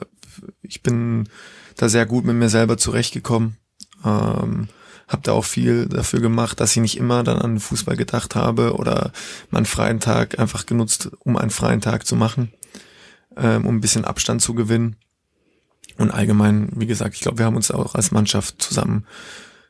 ich 0.62 0.82
bin 0.82 1.28
da 1.76 1.90
sehr 1.90 2.06
gut 2.06 2.24
mit 2.24 2.36
mir 2.36 2.48
selber 2.48 2.78
zurechtgekommen. 2.78 3.58
Ähm, 4.02 4.68
habe 5.08 5.22
da 5.24 5.32
auch 5.32 5.44
viel 5.44 5.88
dafür 5.88 6.20
gemacht, 6.20 6.58
dass 6.58 6.70
ich 6.70 6.80
nicht 6.80 6.96
immer 6.96 7.22
dann 7.22 7.36
an 7.36 7.60
Fußball 7.60 7.98
gedacht 7.98 8.34
habe 8.34 8.72
oder 8.72 9.12
meinen 9.50 9.66
freien 9.66 10.00
Tag 10.00 10.38
einfach 10.38 10.64
genutzt, 10.64 11.10
um 11.18 11.36
einen 11.36 11.50
freien 11.50 11.82
Tag 11.82 12.06
zu 12.06 12.16
machen, 12.16 12.50
ähm, 13.36 13.66
um 13.66 13.76
ein 13.76 13.82
bisschen 13.82 14.06
Abstand 14.06 14.40
zu 14.40 14.54
gewinnen. 14.54 14.96
Und 15.98 16.10
allgemein, 16.12 16.70
wie 16.76 16.86
gesagt, 16.86 17.14
ich 17.14 17.20
glaube, 17.20 17.36
wir 17.36 17.44
haben 17.44 17.56
uns 17.56 17.70
auch 17.70 17.94
als 17.94 18.10
Mannschaft 18.10 18.62
zusammen 18.62 19.04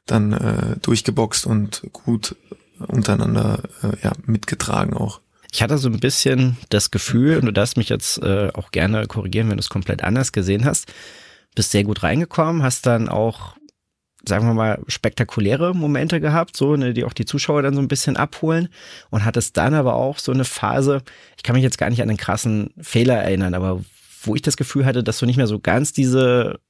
dann 0.06 0.32
äh, 0.32 0.76
durchgeboxt 0.80 1.44
und 1.44 1.82
gut 1.92 2.36
untereinander 2.88 3.60
äh, 3.82 3.96
ja, 4.02 4.12
mitgetragen 4.24 4.94
auch. 4.94 5.20
Ich 5.50 5.62
hatte 5.62 5.76
so 5.76 5.88
ein 5.88 6.00
bisschen 6.00 6.56
das 6.70 6.90
Gefühl, 6.90 7.36
und 7.36 7.44
du 7.44 7.52
darfst 7.52 7.76
mich 7.76 7.90
jetzt 7.90 8.22
äh, 8.22 8.50
auch 8.54 8.70
gerne 8.70 9.06
korrigieren, 9.06 9.50
wenn 9.50 9.58
du 9.58 9.60
es 9.60 9.68
komplett 9.68 10.02
anders 10.02 10.32
gesehen 10.32 10.64
hast, 10.64 10.92
bist 11.54 11.72
sehr 11.72 11.84
gut 11.84 12.02
reingekommen, 12.02 12.62
hast 12.62 12.86
dann 12.86 13.08
auch 13.08 13.56
sagen 14.24 14.46
wir 14.46 14.54
mal, 14.54 14.80
spektakuläre 14.86 15.74
Momente 15.74 16.20
gehabt, 16.20 16.56
so, 16.56 16.76
ne, 16.76 16.94
die 16.94 17.04
auch 17.04 17.12
die 17.12 17.24
Zuschauer 17.24 17.62
dann 17.62 17.74
so 17.74 17.80
ein 17.80 17.88
bisschen 17.88 18.16
abholen 18.16 18.68
und 19.10 19.24
hattest 19.24 19.56
dann 19.56 19.74
aber 19.74 19.94
auch 19.94 20.18
so 20.18 20.32
eine 20.32 20.44
Phase, 20.44 21.02
ich 21.36 21.42
kann 21.42 21.54
mich 21.54 21.64
jetzt 21.64 21.78
gar 21.78 21.90
nicht 21.90 22.02
an 22.02 22.08
den 22.08 22.16
krassen 22.16 22.72
Fehler 22.80 23.16
erinnern, 23.16 23.54
aber 23.54 23.84
wo 24.22 24.34
ich 24.34 24.42
das 24.42 24.56
Gefühl 24.56 24.84
hatte, 24.84 25.02
dass 25.02 25.18
du 25.18 25.26
nicht 25.26 25.36
mehr 25.36 25.48
so 25.48 25.58
ganz 25.58 25.92
diese 25.92 26.60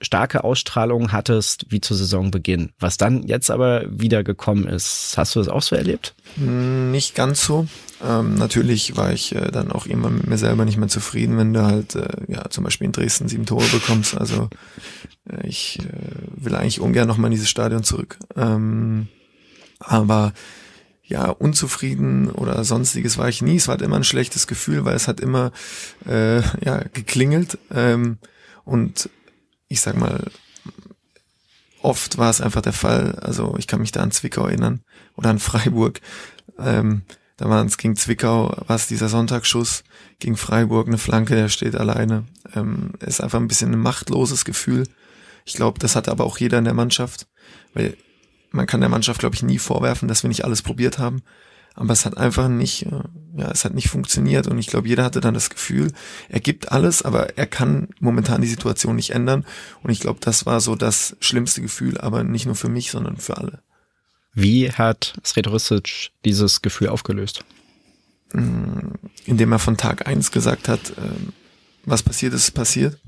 starke 0.00 0.44
Ausstrahlung 0.44 1.12
hattest 1.12 1.66
wie 1.68 1.80
zu 1.80 1.94
Saisonbeginn, 1.94 2.70
was 2.78 2.96
dann 2.96 3.22
jetzt 3.26 3.50
aber 3.50 3.84
wieder 3.90 4.24
gekommen 4.24 4.66
ist. 4.66 5.14
Hast 5.16 5.34
du 5.34 5.40
das 5.40 5.48
auch 5.48 5.62
so 5.62 5.76
erlebt? 5.76 6.14
Hm, 6.36 6.90
nicht 6.90 7.14
ganz 7.14 7.44
so. 7.44 7.66
Ähm, 8.02 8.36
natürlich 8.36 8.96
war 8.96 9.12
ich 9.12 9.34
äh, 9.34 9.50
dann 9.50 9.70
auch 9.70 9.86
immer 9.86 10.08
mit 10.08 10.26
mir 10.26 10.38
selber 10.38 10.64
nicht 10.64 10.78
mehr 10.78 10.88
zufrieden, 10.88 11.36
wenn 11.36 11.52
du 11.52 11.62
halt 11.62 11.94
äh, 11.96 12.08
ja 12.28 12.48
zum 12.48 12.64
Beispiel 12.64 12.86
in 12.86 12.92
Dresden 12.92 13.28
sieben 13.28 13.44
Tore 13.44 13.66
bekommst. 13.66 14.16
Also 14.16 14.48
äh, 15.28 15.46
ich 15.46 15.80
äh, 15.80 16.44
will 16.44 16.54
eigentlich 16.54 16.80
ungern 16.80 17.06
nochmal 17.06 17.28
in 17.28 17.36
dieses 17.36 17.50
Stadion 17.50 17.82
zurück. 17.82 18.18
Ähm, 18.36 19.08
aber 19.80 20.32
ja, 21.04 21.28
unzufrieden 21.28 22.30
oder 22.30 22.64
sonstiges 22.64 23.18
war 23.18 23.28
ich 23.28 23.42
nie. 23.42 23.56
Es 23.56 23.66
war 23.66 23.74
halt 23.74 23.82
immer 23.82 23.96
ein 23.96 24.04
schlechtes 24.04 24.46
Gefühl, 24.46 24.84
weil 24.84 24.94
es 24.94 25.08
hat 25.08 25.20
immer 25.20 25.50
äh, 26.08 26.40
ja, 26.64 26.84
geklingelt. 26.92 27.58
Ähm, 27.70 28.18
und 28.64 29.10
ich 29.70 29.80
sag 29.80 29.96
mal, 29.96 30.30
oft 31.80 32.18
war 32.18 32.28
es 32.28 32.40
einfach 32.40 32.60
der 32.60 32.74
Fall. 32.74 33.14
Also 33.22 33.54
ich 33.56 33.66
kann 33.66 33.80
mich 33.80 33.92
da 33.92 34.00
an 34.00 34.10
Zwickau 34.10 34.46
erinnern 34.46 34.80
oder 35.16 35.30
an 35.30 35.38
Freiburg. 35.38 36.00
Ähm, 36.58 37.02
da 37.36 37.48
waren 37.48 37.68
es 37.68 37.78
gegen 37.78 37.96
Zwickau, 37.96 38.54
war 38.66 38.76
es 38.76 38.88
dieser 38.88 39.08
Sonntagsschuss 39.08 39.84
gegen 40.18 40.36
Freiburg, 40.36 40.88
eine 40.88 40.98
Flanke, 40.98 41.36
der 41.36 41.48
steht 41.48 41.76
alleine. 41.76 42.24
Ähm, 42.54 42.92
ist 43.00 43.22
einfach 43.22 43.38
ein 43.38 43.48
bisschen 43.48 43.72
ein 43.72 43.80
machtloses 43.80 44.44
Gefühl. 44.44 44.86
Ich 45.46 45.54
glaube, 45.54 45.78
das 45.78 45.96
hatte 45.96 46.10
aber 46.10 46.24
auch 46.24 46.36
jeder 46.36 46.58
in 46.58 46.64
der 46.64 46.74
Mannschaft, 46.74 47.28
weil 47.72 47.96
man 48.50 48.66
kann 48.66 48.80
der 48.80 48.90
Mannschaft, 48.90 49.20
glaube 49.20 49.36
ich, 49.36 49.42
nie 49.42 49.58
vorwerfen, 49.58 50.08
dass 50.08 50.24
wir 50.24 50.28
nicht 50.28 50.44
alles 50.44 50.62
probiert 50.62 50.98
haben. 50.98 51.22
Aber 51.80 51.94
es 51.94 52.04
hat 52.04 52.18
einfach 52.18 52.48
nicht, 52.50 52.84
äh, 52.84 53.04
ja, 53.38 53.50
es 53.50 53.64
hat 53.64 53.72
nicht 53.72 53.88
funktioniert. 53.88 54.46
Und 54.46 54.58
ich 54.58 54.66
glaube, 54.66 54.86
jeder 54.86 55.02
hatte 55.02 55.22
dann 55.22 55.32
das 55.32 55.48
Gefühl, 55.48 55.94
er 56.28 56.40
gibt 56.40 56.72
alles, 56.72 57.00
aber 57.00 57.38
er 57.38 57.46
kann 57.46 57.88
momentan 58.00 58.42
die 58.42 58.48
Situation 58.48 58.96
nicht 58.96 59.12
ändern. 59.12 59.46
Und 59.82 59.88
ich 59.88 60.00
glaube, 60.00 60.20
das 60.20 60.44
war 60.44 60.60
so 60.60 60.76
das 60.76 61.16
schlimmste 61.20 61.62
Gefühl, 61.62 61.96
aber 61.96 62.22
nicht 62.22 62.44
nur 62.44 62.54
für 62.54 62.68
mich, 62.68 62.90
sondern 62.90 63.16
für 63.16 63.38
alle. 63.38 63.62
Wie 64.34 64.70
hat 64.70 65.14
Sretorisic 65.24 66.10
dieses 66.26 66.60
Gefühl 66.60 66.88
aufgelöst? 66.90 67.46
Mm, 68.34 68.96
indem 69.24 69.50
er 69.50 69.58
von 69.58 69.78
Tag 69.78 70.06
eins 70.06 70.32
gesagt 70.32 70.68
hat, 70.68 70.92
ähm, 70.98 71.32
was 71.86 72.02
passiert 72.02 72.34
ist, 72.34 72.42
ist 72.42 72.50
passiert. 72.50 72.98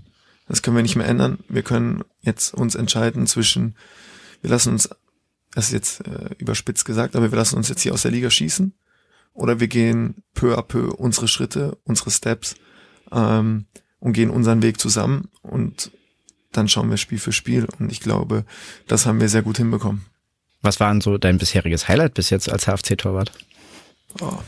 Das 0.48 0.62
können 0.62 0.76
wir 0.76 0.82
nicht 0.82 0.96
mehr 0.96 1.06
ändern. 1.08 1.40
Wir 1.46 1.62
können 1.62 2.04
jetzt 2.22 2.54
uns 2.54 2.74
entscheiden 2.74 3.26
zwischen, 3.26 3.76
wir 4.40 4.48
lassen 4.48 4.72
uns, 4.72 4.88
das 5.54 5.66
ist 5.66 5.73
jetzt 5.73 6.06
äh, 6.06 6.35
überspitzt 6.38 6.85
gesagt, 6.85 7.16
aber 7.16 7.30
wir 7.30 7.37
lassen 7.37 7.56
uns 7.56 7.68
jetzt 7.68 7.82
hier 7.82 7.92
aus 7.92 8.02
der 8.02 8.11
Liga 8.11 8.30
schießen 8.30 8.75
oder 9.35 9.61
wir 9.61 9.68
gehen 9.68 10.23
peu 10.35 10.56
à 10.59 10.62
peu 10.62 10.92
unsere 10.92 11.28
Schritte, 11.28 11.78
unsere 11.85 12.11
Steps 12.11 12.54
ähm, 13.11 13.66
und 13.99 14.12
gehen 14.12 14.30
unseren 14.30 14.62
Weg 14.62 14.80
zusammen 14.80 15.28
und 15.42 15.90
dann 16.52 16.68
schauen 16.68 16.90
wir 16.90 16.97
Spiel 16.97 17.18
für 17.18 17.32
Spiel 17.32 17.66
und 17.78 17.92
ich 17.92 18.00
glaube, 18.00 18.44
das 18.87 19.06
haben 19.06 19.21
wir 19.21 19.28
sehr 19.28 19.42
gut 19.42 19.59
hinbekommen. 19.59 20.04
Was 20.61 20.80
war 20.80 20.90
denn 20.90 21.00
so 21.00 21.18
dein 21.18 21.38
bisheriges 21.38 21.88
Highlight 21.88 22.14
bis 22.14 22.30
jetzt 22.30 22.50
als 22.50 22.66
HFC-Torwart? 22.66 23.32
Oh, 24.21 24.38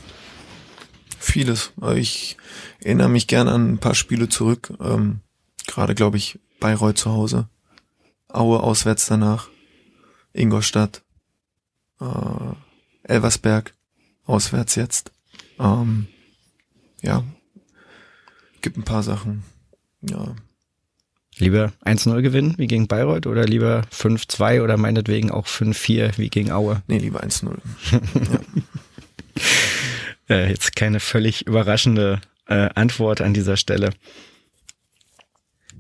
vieles. 1.19 1.73
Ich 1.97 2.37
erinnere 2.81 3.09
mich 3.09 3.27
gern 3.27 3.49
an 3.49 3.73
ein 3.73 3.79
paar 3.79 3.95
Spiele 3.95 4.29
zurück. 4.29 4.73
Ähm, 4.81 5.21
Gerade, 5.67 5.95
glaube 5.95 6.19
ich, 6.19 6.39
Bayreuth 6.61 6.99
zu 6.99 7.11
Hause. 7.11 7.49
Aue 8.29 8.61
auswärts 8.61 9.07
danach. 9.07 9.49
Ingolstadt. 10.35 11.03
Äh, 12.01 12.55
Elversberg 13.05 13.75
auswärts 14.27 14.75
jetzt. 14.75 15.13
Ähm, 15.59 16.07
ja, 17.03 17.25
gibt 18.61 18.77
ein 18.77 18.85
paar 18.85 19.03
Sachen. 19.03 19.45
Ja, 20.03 20.35
Lieber 21.39 21.73
1-0 21.85 22.23
gewinnen 22.23 22.55
wie 22.59 22.69
gegen 22.69 22.87
Bayreuth 22.87 23.27
oder 23.27 23.45
lieber 23.45 23.83
5-2 23.93 24.63
oder 24.63 24.77
meinetwegen 24.77 25.33
auch 25.33 25.47
5-4 25.47 26.17
wie 26.17 26.29
gegen 26.29 26.53
Aue? 26.53 26.83
Nee, 26.87 26.99
lieber 26.99 27.25
1-0. 27.25 27.57
ja. 27.89 28.41
äh, 30.35 30.49
jetzt 30.49 30.77
keine 30.77 31.01
völlig 31.01 31.47
überraschende 31.47 32.21
äh, 32.47 32.69
Antwort 32.75 33.21
an 33.21 33.35
dieser 33.35 33.57
Stelle. 33.57 33.91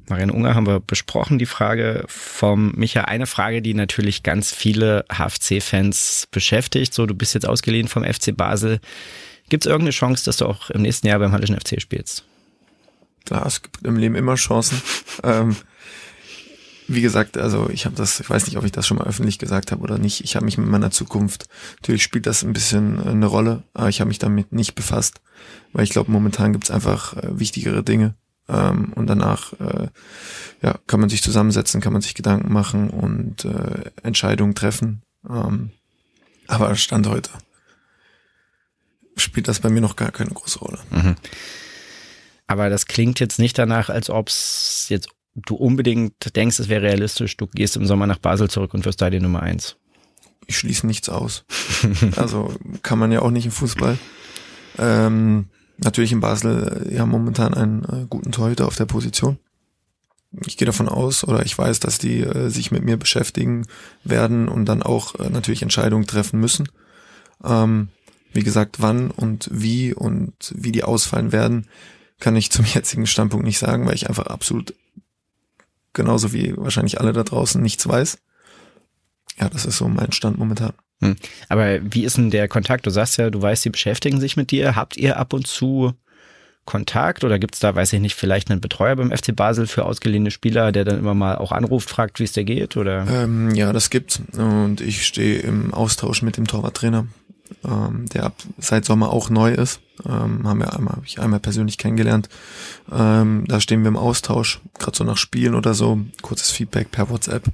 Marian 0.08 0.30
Unger 0.30 0.54
haben 0.54 0.66
wir 0.66 0.80
besprochen, 0.80 1.38
die 1.38 1.46
Frage 1.46 2.04
vom 2.08 2.72
Micha. 2.76 3.02
Eine 3.02 3.26
Frage, 3.26 3.62
die 3.62 3.74
natürlich 3.74 4.22
ganz 4.22 4.52
viele 4.52 5.04
HFC-Fans 5.10 6.28
beschäftigt. 6.30 6.92
So, 6.92 7.06
du 7.06 7.14
bist 7.14 7.34
jetzt 7.34 7.48
ausgeliehen 7.48 7.88
vom 7.88 8.04
FC 8.04 8.36
Basel. 8.36 8.80
Gibt 9.48 9.64
es 9.64 9.70
irgendeine 9.70 9.92
Chance, 9.92 10.24
dass 10.24 10.38
du 10.38 10.46
auch 10.46 10.70
im 10.70 10.82
nächsten 10.82 11.06
Jahr 11.06 11.18
beim 11.18 11.32
Hallischen 11.32 11.58
FC 11.58 11.80
spielst? 11.80 12.24
klar, 13.24 13.46
es 13.46 13.62
gibt 13.62 13.84
im 13.84 13.96
Leben 13.96 14.14
immer 14.14 14.34
Chancen. 14.34 14.80
ähm, 15.22 15.56
wie 16.86 17.00
gesagt, 17.00 17.38
also 17.38 17.70
ich 17.70 17.86
habe 17.86 17.96
das, 17.96 18.20
ich 18.20 18.28
weiß 18.28 18.46
nicht, 18.46 18.58
ob 18.58 18.64
ich 18.64 18.72
das 18.72 18.86
schon 18.86 18.98
mal 18.98 19.06
öffentlich 19.06 19.38
gesagt 19.38 19.72
habe 19.72 19.82
oder 19.82 19.98
nicht. 19.98 20.22
Ich 20.22 20.36
habe 20.36 20.44
mich 20.44 20.58
mit 20.58 20.68
meiner 20.68 20.90
Zukunft, 20.90 21.48
natürlich 21.80 22.02
spielt 22.02 22.26
das 22.26 22.42
ein 22.42 22.52
bisschen 22.52 22.98
äh, 22.98 23.10
eine 23.10 23.26
Rolle, 23.26 23.62
aber 23.72 23.88
ich 23.88 24.00
habe 24.00 24.08
mich 24.08 24.18
damit 24.18 24.52
nicht 24.52 24.74
befasst, 24.74 25.20
weil 25.72 25.84
ich 25.84 25.90
glaube, 25.90 26.12
momentan 26.12 26.52
gibt's 26.52 26.70
einfach 26.70 27.16
äh, 27.16 27.38
wichtigere 27.38 27.82
Dinge. 27.82 28.14
Ähm, 28.48 28.92
und 28.94 29.06
danach 29.06 29.52
äh, 29.54 29.88
ja, 30.62 30.78
kann 30.86 31.00
man 31.00 31.08
sich 31.08 31.22
zusammensetzen, 31.22 31.80
kann 31.80 31.92
man 31.92 32.02
sich 32.02 32.14
Gedanken 32.14 32.52
machen 32.52 32.90
und 32.90 33.44
äh, 33.44 33.90
Entscheidungen 34.02 34.54
treffen. 34.54 35.02
Ähm, 35.28 35.70
aber 36.46 36.74
Stand 36.76 37.06
heute 37.08 37.30
spielt 39.16 39.48
das 39.48 39.60
bei 39.60 39.70
mir 39.70 39.80
noch 39.80 39.96
gar 39.96 40.12
keine 40.12 40.30
große 40.30 40.58
Rolle. 40.58 40.78
Mhm. 40.90 41.16
Aber 42.46 42.68
das 42.68 42.86
klingt 42.86 43.20
jetzt 43.20 43.38
nicht 43.38 43.56
danach, 43.58 43.88
als 43.88 44.10
ob 44.10 44.28
es 44.28 44.86
jetzt 44.88 45.08
du 45.34 45.54
unbedingt 45.56 46.36
denkst, 46.36 46.60
es 46.60 46.68
wäre 46.68 46.82
realistisch, 46.82 47.36
du 47.36 47.46
gehst 47.46 47.76
im 47.76 47.86
Sommer 47.86 48.06
nach 48.06 48.18
Basel 48.18 48.48
zurück 48.48 48.74
und 48.74 48.84
wirst 48.84 49.00
da 49.00 49.10
die 49.10 49.20
Nummer 49.20 49.42
eins. 49.42 49.76
Ich 50.46 50.58
schließe 50.58 50.86
nichts 50.86 51.08
aus. 51.08 51.44
also 52.16 52.54
kann 52.82 52.98
man 52.98 53.10
ja 53.10 53.22
auch 53.22 53.30
nicht 53.30 53.46
im 53.46 53.52
Fußball. 53.52 53.98
Ähm, 54.78 55.48
natürlich 55.78 56.12
in 56.12 56.20
Basel 56.20 56.90
ja 56.90 57.06
momentan 57.06 57.54
einen 57.54 57.84
äh, 57.84 58.06
guten 58.08 58.32
Torhüter 58.32 58.66
auf 58.66 58.76
der 58.76 58.86
Position. 58.86 59.38
Ich 60.46 60.56
gehe 60.56 60.66
davon 60.66 60.88
aus 60.88 61.24
oder 61.24 61.44
ich 61.44 61.56
weiß, 61.56 61.80
dass 61.80 61.98
die 61.98 62.20
äh, 62.20 62.48
sich 62.48 62.70
mit 62.70 62.84
mir 62.84 62.96
beschäftigen 62.96 63.66
werden 64.02 64.48
und 64.48 64.66
dann 64.66 64.82
auch 64.82 65.14
äh, 65.20 65.30
natürlich 65.30 65.62
Entscheidungen 65.62 66.06
treffen 66.06 66.40
müssen. 66.40 66.68
Ähm, 67.44 67.88
wie 68.32 68.42
gesagt, 68.42 68.80
wann 68.80 69.10
und 69.10 69.48
wie 69.52 69.94
und 69.94 70.52
wie 70.56 70.72
die 70.72 70.82
ausfallen 70.82 71.32
werden, 71.32 71.68
kann 72.18 72.36
ich 72.36 72.50
zum 72.52 72.64
jetzigen 72.64 73.06
Standpunkt 73.06 73.46
nicht 73.46 73.58
sagen, 73.58 73.86
weil 73.86 73.94
ich 73.94 74.08
einfach 74.08 74.26
absolut 74.26 74.74
genauso 75.92 76.32
wie 76.32 76.56
wahrscheinlich 76.56 77.00
alle 77.00 77.12
da 77.12 77.22
draußen 77.22 77.62
nichts 77.62 77.86
weiß. 77.86 78.18
ja, 79.38 79.48
das 79.48 79.64
ist 79.64 79.78
so 79.78 79.88
mein 79.88 80.12
Stand 80.12 80.38
momentan. 80.38 80.72
Hm. 81.00 81.16
Aber 81.48 81.80
wie 81.82 82.04
ist 82.04 82.16
denn 82.16 82.30
der 82.30 82.48
Kontakt? 82.48 82.86
Du 82.86 82.90
sagst 82.90 83.18
ja, 83.18 83.30
du 83.30 83.40
weißt, 83.40 83.62
sie 83.62 83.70
beschäftigen 83.70 84.20
sich 84.20 84.36
mit 84.36 84.50
dir. 84.50 84.76
Habt 84.76 84.96
ihr 84.96 85.18
ab 85.18 85.32
und 85.32 85.46
zu 85.46 85.94
Kontakt 86.64 87.24
oder 87.24 87.38
gibt 87.38 87.54
es 87.54 87.60
da, 87.60 87.74
weiß 87.74 87.92
ich 87.92 88.00
nicht, 88.00 88.14
vielleicht 88.14 88.50
einen 88.50 88.60
Betreuer 88.60 88.96
beim 88.96 89.10
FC 89.10 89.36
Basel 89.36 89.66
für 89.66 89.84
ausgeliehene 89.84 90.30
Spieler, 90.30 90.72
der 90.72 90.84
dann 90.84 90.98
immer 90.98 91.14
mal 91.14 91.36
auch 91.36 91.52
anruft, 91.52 91.90
fragt, 91.90 92.20
wie 92.20 92.24
es 92.24 92.32
dir 92.32 92.44
geht? 92.44 92.76
Oder? 92.76 93.06
Ähm, 93.08 93.54
ja, 93.54 93.72
das 93.72 93.90
gibt's. 93.90 94.20
Und 94.32 94.80
ich 94.80 95.06
stehe 95.06 95.40
im 95.40 95.74
Austausch 95.74 96.22
mit 96.22 96.38
dem 96.38 96.46
Torwarttrainer, 96.46 97.06
ähm, 97.64 98.06
der 98.14 98.24
ab 98.24 98.36
seit 98.58 98.86
Sommer 98.86 99.10
auch 99.10 99.28
neu 99.28 99.52
ist. 99.52 99.80
Ähm, 100.06 100.48
haben 100.48 100.60
wir 100.60 100.74
einmal, 100.74 100.94
habe 100.94 101.06
ich 101.06 101.20
einmal 101.20 101.40
persönlich 101.40 101.76
kennengelernt. 101.76 102.30
Ähm, 102.90 103.44
da 103.46 103.60
stehen 103.60 103.82
wir 103.82 103.88
im 103.88 103.98
Austausch, 103.98 104.60
gerade 104.78 104.96
so 104.96 105.04
nach 105.04 105.18
Spielen 105.18 105.54
oder 105.54 105.74
so, 105.74 106.00
kurzes 106.22 106.50
Feedback 106.50 106.90
per 106.90 107.10
WhatsApp. 107.10 107.44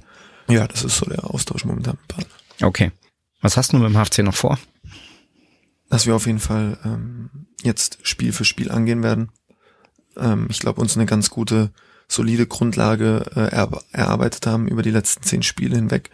Ja, 0.47 0.67
das 0.67 0.83
ist 0.83 0.97
so 0.97 1.05
der 1.05 1.29
Austausch 1.29 1.65
momentan. 1.65 1.97
Okay. 2.61 2.91
Was 3.41 3.57
hast 3.57 3.73
du 3.73 3.77
mit 3.77 3.89
dem 3.89 3.97
HFC 3.97 4.19
noch 4.19 4.35
vor? 4.35 4.59
Dass 5.89 6.05
wir 6.05 6.15
auf 6.15 6.27
jeden 6.27 6.39
Fall 6.39 6.77
ähm, 6.85 7.47
jetzt 7.63 7.99
Spiel 8.03 8.31
für 8.31 8.45
Spiel 8.45 8.71
angehen 8.71 9.03
werden. 9.03 9.31
Ähm, 10.15 10.47
ich 10.49 10.59
glaube, 10.59 10.79
uns 10.79 10.95
eine 10.95 11.05
ganz 11.05 11.29
gute, 11.29 11.71
solide 12.07 12.45
Grundlage 12.45 13.25
äh, 13.35 13.49
er 13.51 13.69
erarbeitet 13.91 14.45
haben 14.45 14.67
über 14.67 14.83
die 14.83 14.91
letzten 14.91 15.23
zehn 15.23 15.43
Spiele 15.43 15.75
hinweg. 15.75 16.11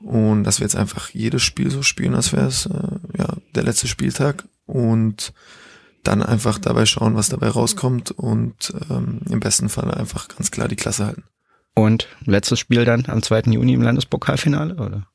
Und 0.00 0.44
dass 0.44 0.60
wir 0.60 0.64
jetzt 0.64 0.76
einfach 0.76 1.10
jedes 1.10 1.42
Spiel 1.42 1.70
so 1.70 1.82
spielen, 1.82 2.14
als 2.14 2.32
wäre 2.32 2.46
es 2.46 2.66
äh, 2.66 3.18
ja, 3.18 3.36
der 3.54 3.62
letzte 3.62 3.86
Spieltag. 3.86 4.44
Und 4.64 5.32
dann 6.02 6.22
einfach 6.22 6.58
dabei 6.58 6.86
schauen, 6.86 7.16
was 7.16 7.28
dabei 7.28 7.48
rauskommt 7.48 8.12
und 8.12 8.72
ähm, 8.90 9.20
im 9.28 9.40
besten 9.40 9.68
Fall 9.68 9.90
einfach 9.92 10.28
ganz 10.28 10.50
klar 10.50 10.68
die 10.68 10.76
Klasse 10.76 11.06
halten. 11.06 11.24
Und 11.74 12.08
letztes 12.24 12.58
Spiel 12.58 12.84
dann 12.84 13.04
am 13.06 13.22
2. 13.22 13.50
Juni 13.50 13.74
im 13.74 13.82
Landespokalfinale, 13.82 14.76
oder? 14.76 15.08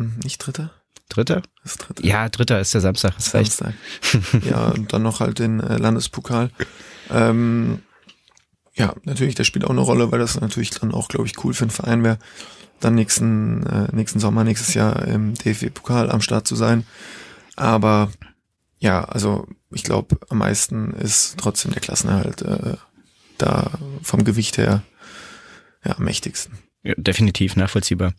Hm, 0.00 0.14
Nicht 0.24 0.38
dritter? 0.38 0.70
Dritter? 1.10 1.42
Das 1.62 1.76
dritte. 1.76 2.06
Ja, 2.06 2.28
dritter 2.28 2.58
ist 2.60 2.72
der 2.72 2.80
Samstag, 2.80 3.18
ist 3.18 3.34
recht. 3.34 3.52
Samstag. 3.52 3.74
ja, 4.44 4.68
und 4.68 4.92
dann 4.92 5.02
noch 5.02 5.20
halt 5.20 5.38
den 5.38 5.60
äh, 5.60 5.76
Landespokal. 5.76 6.50
Ähm, 7.10 7.82
ja, 8.74 8.94
natürlich, 9.04 9.34
der 9.34 9.44
spielt 9.44 9.64
auch 9.66 9.70
eine 9.70 9.80
Rolle, 9.80 10.10
weil 10.10 10.20
das 10.20 10.40
natürlich 10.40 10.70
dann 10.70 10.94
auch, 10.94 11.08
glaube 11.08 11.26
ich, 11.26 11.44
cool 11.44 11.52
für 11.52 11.66
den 11.66 11.70
Verein 11.70 12.02
wäre, 12.02 12.18
dann 12.80 12.94
nächsten, 12.94 13.66
äh, 13.66 13.88
nächsten 13.94 14.20
Sommer, 14.20 14.42
nächstes 14.44 14.72
Jahr 14.72 15.04
im 15.06 15.34
DFB-Pokal 15.34 16.10
am 16.10 16.22
Start 16.22 16.46
zu 16.46 16.56
sein. 16.56 16.86
Aber 17.56 18.10
ja, 18.78 19.04
also 19.04 19.46
ich 19.70 19.82
glaube, 19.82 20.16
am 20.30 20.38
meisten 20.38 20.92
ist 20.92 21.36
trotzdem 21.36 21.72
der 21.72 21.82
Klassenerhalt 21.82 22.40
äh, 22.40 22.76
da 23.36 23.70
vom 24.02 24.24
Gewicht 24.24 24.56
her 24.56 24.82
ja, 25.84 25.96
am 25.98 26.04
mächtigsten. 26.04 26.56
Ja, 26.82 26.94
definitiv 26.96 27.56
nachvollziehbar. 27.56 28.14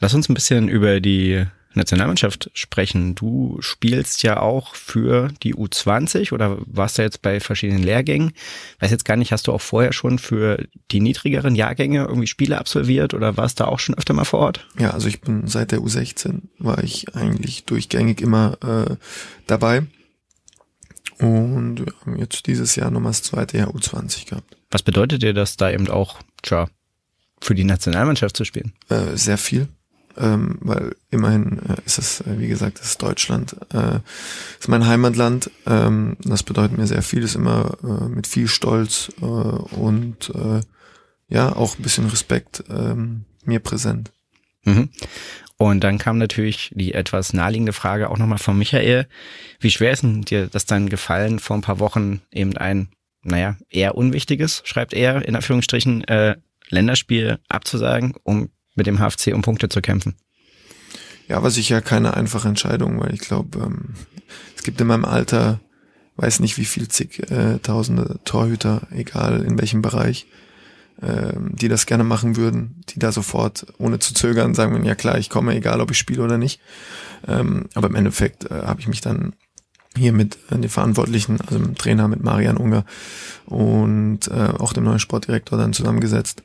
Lass 0.00 0.14
uns 0.14 0.28
ein 0.28 0.34
bisschen 0.34 0.68
über 0.68 1.00
die 1.00 1.44
Nationalmannschaft 1.74 2.50
sprechen. 2.54 3.14
Du 3.14 3.56
spielst 3.60 4.22
ja 4.22 4.40
auch 4.40 4.74
für 4.74 5.28
die 5.42 5.54
U20 5.54 6.32
oder 6.32 6.58
warst 6.66 6.98
du 6.98 7.02
jetzt 7.02 7.22
bei 7.22 7.40
verschiedenen 7.40 7.82
Lehrgängen? 7.82 8.32
Weiß 8.80 8.90
jetzt 8.90 9.04
gar 9.04 9.16
nicht, 9.16 9.32
hast 9.32 9.46
du 9.46 9.52
auch 9.52 9.60
vorher 9.60 9.92
schon 9.92 10.18
für 10.18 10.66
die 10.90 11.00
niedrigeren 11.00 11.54
Jahrgänge 11.54 12.04
irgendwie 12.04 12.26
Spiele 12.26 12.58
absolviert 12.58 13.14
oder 13.14 13.36
warst 13.36 13.60
du 13.60 13.68
auch 13.68 13.78
schon 13.78 13.96
öfter 13.96 14.14
mal 14.14 14.24
vor 14.24 14.40
Ort? 14.40 14.66
Ja, 14.78 14.90
also 14.90 15.08
ich 15.08 15.20
bin 15.20 15.46
seit 15.46 15.72
der 15.72 15.80
U16 15.80 16.42
war 16.58 16.82
ich 16.82 17.14
eigentlich 17.14 17.64
durchgängig 17.64 18.20
immer 18.20 18.58
äh, 18.62 18.96
dabei. 19.46 19.86
Und 21.18 21.86
wir 21.86 21.92
haben 22.00 22.16
jetzt 22.18 22.46
dieses 22.46 22.76
Jahr 22.76 22.90
nochmal 22.90 23.10
das 23.10 23.22
zweite 23.22 23.58
Jahr 23.58 23.74
U20 23.74 24.28
gehabt. 24.28 24.56
Was 24.70 24.82
bedeutet 24.82 25.22
dir 25.22 25.34
das 25.34 25.56
da 25.56 25.70
eben 25.70 25.88
auch, 25.88 26.20
tja, 26.42 26.68
für 27.40 27.54
die 27.54 27.64
Nationalmannschaft 27.64 28.36
zu 28.36 28.44
spielen? 28.44 28.72
Äh, 28.88 29.16
sehr 29.16 29.38
viel 29.38 29.68
ähm, 30.18 30.58
weil 30.60 30.96
immerhin 31.10 31.60
äh, 31.68 31.76
ist 31.84 31.98
es, 31.98 32.20
äh, 32.20 32.38
wie 32.38 32.48
gesagt, 32.48 32.78
es 32.80 32.90
ist 32.90 33.02
Deutschland, 33.02 33.56
äh, 33.72 34.00
ist 34.58 34.68
mein 34.68 34.86
Heimatland. 34.86 35.50
Ähm, 35.66 36.16
das 36.20 36.42
bedeutet 36.42 36.76
mir 36.76 36.86
sehr 36.86 37.02
viel, 37.02 37.22
ist 37.22 37.36
immer 37.36 37.76
äh, 37.82 38.08
mit 38.08 38.26
viel 38.26 38.48
Stolz 38.48 39.10
äh, 39.20 39.24
und 39.24 40.30
äh, 40.34 40.60
ja, 41.28 41.54
auch 41.54 41.78
ein 41.78 41.82
bisschen 41.82 42.08
Respekt 42.08 42.64
ähm, 42.70 43.24
mir 43.44 43.60
präsent. 43.60 44.12
Mhm. 44.64 44.90
Und 45.56 45.82
dann 45.82 45.98
kam 45.98 46.18
natürlich 46.18 46.70
die 46.74 46.94
etwas 46.94 47.32
naheliegende 47.32 47.72
Frage 47.72 48.10
auch 48.10 48.18
nochmal 48.18 48.38
von 48.38 48.56
Michael. 48.56 49.08
Wie 49.58 49.70
schwer 49.70 49.90
ist 49.90 50.04
denn 50.04 50.22
dir 50.22 50.46
das 50.46 50.66
dann 50.66 50.88
gefallen, 50.88 51.40
vor 51.40 51.56
ein 51.56 51.62
paar 51.62 51.80
Wochen 51.80 52.22
eben 52.30 52.56
ein, 52.56 52.88
naja, 53.22 53.56
eher 53.68 53.96
unwichtiges, 53.96 54.62
schreibt 54.64 54.94
er 54.94 55.26
in 55.26 55.34
Anführungsstrichen, 55.34 56.04
äh, 56.04 56.36
Länderspiel 56.70 57.38
abzusagen, 57.48 58.14
um 58.22 58.50
mit 58.78 58.86
dem 58.86 58.98
HFC 58.98 59.34
um 59.34 59.42
Punkte 59.42 59.68
zu 59.68 59.82
kämpfen? 59.82 60.14
Ja, 61.28 61.42
war 61.42 61.50
sicher 61.50 61.82
keine 61.82 62.14
einfache 62.14 62.48
Entscheidung, 62.48 63.00
weil 63.00 63.12
ich 63.12 63.20
glaube, 63.20 63.58
ähm, 63.58 63.94
es 64.56 64.62
gibt 64.62 64.80
in 64.80 64.86
meinem 64.86 65.04
Alter, 65.04 65.60
weiß 66.16 66.40
nicht 66.40 66.56
wie 66.56 66.64
viel 66.64 66.88
zig 66.88 67.30
äh, 67.30 67.58
Torhüter, 67.58 68.88
egal 68.90 69.42
in 69.42 69.58
welchem 69.58 69.82
Bereich, 69.82 70.26
ähm, 71.02 71.50
die 71.54 71.68
das 71.68 71.84
gerne 71.84 72.02
machen 72.02 72.36
würden, 72.36 72.82
die 72.88 72.98
da 72.98 73.12
sofort 73.12 73.66
ohne 73.76 73.98
zu 73.98 74.14
zögern 74.14 74.54
sagen 74.54 74.72
würden, 74.72 74.86
ja 74.86 74.94
klar, 74.94 75.18
ich 75.18 75.28
komme, 75.28 75.54
egal 75.54 75.82
ob 75.82 75.90
ich 75.90 75.98
spiele 75.98 76.22
oder 76.22 76.38
nicht. 76.38 76.60
Ähm, 77.26 77.68
aber 77.74 77.88
im 77.88 77.94
Endeffekt 77.94 78.50
äh, 78.50 78.62
habe 78.62 78.80
ich 78.80 78.88
mich 78.88 79.02
dann 79.02 79.34
hier 79.96 80.12
mit 80.12 80.38
äh, 80.50 80.56
den 80.56 80.70
Verantwortlichen, 80.70 81.40
also 81.42 81.58
dem 81.58 81.76
Trainer, 81.76 82.08
mit 82.08 82.24
Marian 82.24 82.56
Unger 82.56 82.84
und 83.44 84.28
äh, 84.28 84.52
auch 84.58 84.72
dem 84.72 84.84
neuen 84.84 84.98
Sportdirektor 84.98 85.58
dann 85.58 85.74
zusammengesetzt 85.74 86.42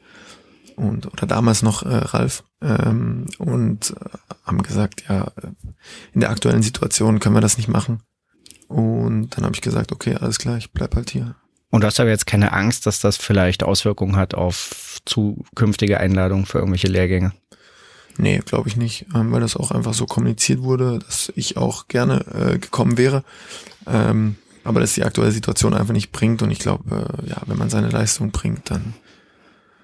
und 0.75 1.07
oder 1.07 1.27
damals 1.27 1.61
noch 1.61 1.83
äh, 1.83 1.95
Ralf 1.95 2.43
ähm, 2.61 3.27
und 3.37 3.91
äh, 3.91 4.17
haben 4.45 4.63
gesagt, 4.63 5.03
ja, 5.07 5.31
in 6.13 6.21
der 6.21 6.29
aktuellen 6.29 6.63
Situation 6.63 7.19
können 7.19 7.35
wir 7.35 7.41
das 7.41 7.57
nicht 7.57 7.69
machen. 7.69 8.01
Und 8.67 9.29
dann 9.31 9.45
habe 9.45 9.55
ich 9.55 9.61
gesagt, 9.61 9.91
okay, 9.91 10.15
alles 10.15 10.39
klar, 10.39 10.57
ich 10.57 10.71
bleib 10.71 10.95
halt 10.95 11.09
hier. 11.09 11.35
Und 11.69 11.81
du 11.81 11.87
hast 11.87 11.99
aber 11.99 12.09
jetzt 12.09 12.27
keine 12.27 12.53
Angst, 12.53 12.85
dass 12.85 12.99
das 12.99 13.17
vielleicht 13.17 13.63
Auswirkungen 13.63 14.15
hat 14.15 14.35
auf 14.35 14.99
zukünftige 15.05 15.99
Einladungen 15.99 16.45
für 16.45 16.59
irgendwelche 16.59 16.87
Lehrgänge? 16.87 17.33
Nee, 18.17 18.41
glaube 18.45 18.69
ich 18.69 18.77
nicht, 18.77 19.07
ähm, 19.15 19.31
weil 19.31 19.41
das 19.41 19.57
auch 19.57 19.71
einfach 19.71 19.93
so 19.93 20.05
kommuniziert 20.05 20.61
wurde, 20.61 20.99
dass 20.99 21.33
ich 21.35 21.57
auch 21.57 21.87
gerne 21.87 22.25
äh, 22.33 22.59
gekommen 22.59 22.97
wäre. 22.97 23.23
Ähm, 23.87 24.35
aber 24.63 24.79
dass 24.79 24.93
die 24.93 25.03
aktuelle 25.03 25.31
Situation 25.31 25.73
einfach 25.73 25.93
nicht 25.93 26.11
bringt 26.11 26.41
und 26.41 26.51
ich 26.51 26.59
glaube, 26.59 27.07
äh, 27.23 27.29
ja, 27.29 27.41
wenn 27.47 27.57
man 27.57 27.69
seine 27.69 27.89
Leistung 27.89 28.31
bringt, 28.31 28.69
dann 28.69 28.93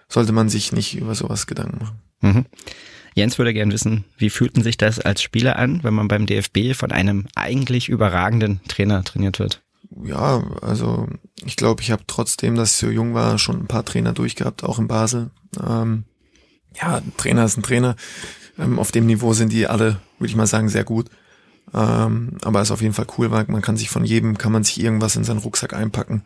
sollte 0.10 0.32
man 0.32 0.50
sich 0.50 0.72
nicht 0.72 0.98
über 0.98 1.16
sowas 1.16 1.48
Gedanken 1.48 1.78
machen. 1.80 2.00
Mhm. 2.22 2.46
Jens 3.16 3.38
würde 3.38 3.54
gern 3.54 3.72
wissen, 3.72 4.06
wie 4.18 4.30
fühlten 4.30 4.64
sich 4.64 4.78
das 4.78 5.00
als 5.00 5.22
Spieler 5.22 5.58
an, 5.58 5.84
wenn 5.84 5.94
man 5.94 6.08
beim 6.08 6.26
DFB 6.26 6.74
von 6.74 6.92
einem 6.92 7.28
eigentlich 7.36 7.90
überragenden 7.90 8.62
Trainer 8.68 9.04
trainiert 9.04 9.40
wird? 9.40 9.62
Ja, 10.04 10.44
also 10.62 11.08
ich 11.44 11.56
glaube, 11.56 11.82
ich 11.82 11.92
habe 11.92 12.04
trotzdem, 12.08 12.56
dass 12.56 12.72
ich 12.72 12.78
so 12.78 12.90
jung 12.90 13.14
war, 13.14 13.38
schon 13.40 13.60
ein 13.60 13.68
paar 13.68 13.86
Trainer 13.86 14.14
durchgehabt, 14.14 14.64
auch 14.64 14.80
in 14.80 14.88
Basel. 14.88 15.32
Ähm, 15.62 16.06
ja, 16.80 16.98
ein 16.98 17.14
Trainer 17.18 17.46
ist 17.46 17.58
ein 17.58 17.64
Trainer. 17.64 17.96
Ähm, 18.58 18.78
auf 18.78 18.92
dem 18.92 19.06
Niveau 19.06 19.34
sind 19.34 19.52
die 19.52 19.68
alle, 19.68 20.00
würde 20.20 20.30
ich 20.30 20.36
mal 20.36 20.48
sagen, 20.48 20.70
sehr 20.70 20.84
gut. 20.84 21.08
Ähm, 21.74 22.38
aber 22.44 22.62
es 22.62 22.70
ist 22.70 22.72
auf 22.72 22.82
jeden 22.82 22.94
Fall 22.94 23.08
cool, 23.18 23.32
weil 23.32 23.46
man 23.48 23.62
kann 23.62 23.78
sich 23.78 23.90
von 23.90 24.06
jedem, 24.06 24.38
kann 24.38 24.52
man 24.52 24.64
sich 24.64 24.80
irgendwas 24.80 25.16
in 25.16 25.24
seinen 25.24 25.40
Rucksack 25.40 25.74
einpacken 25.74 26.24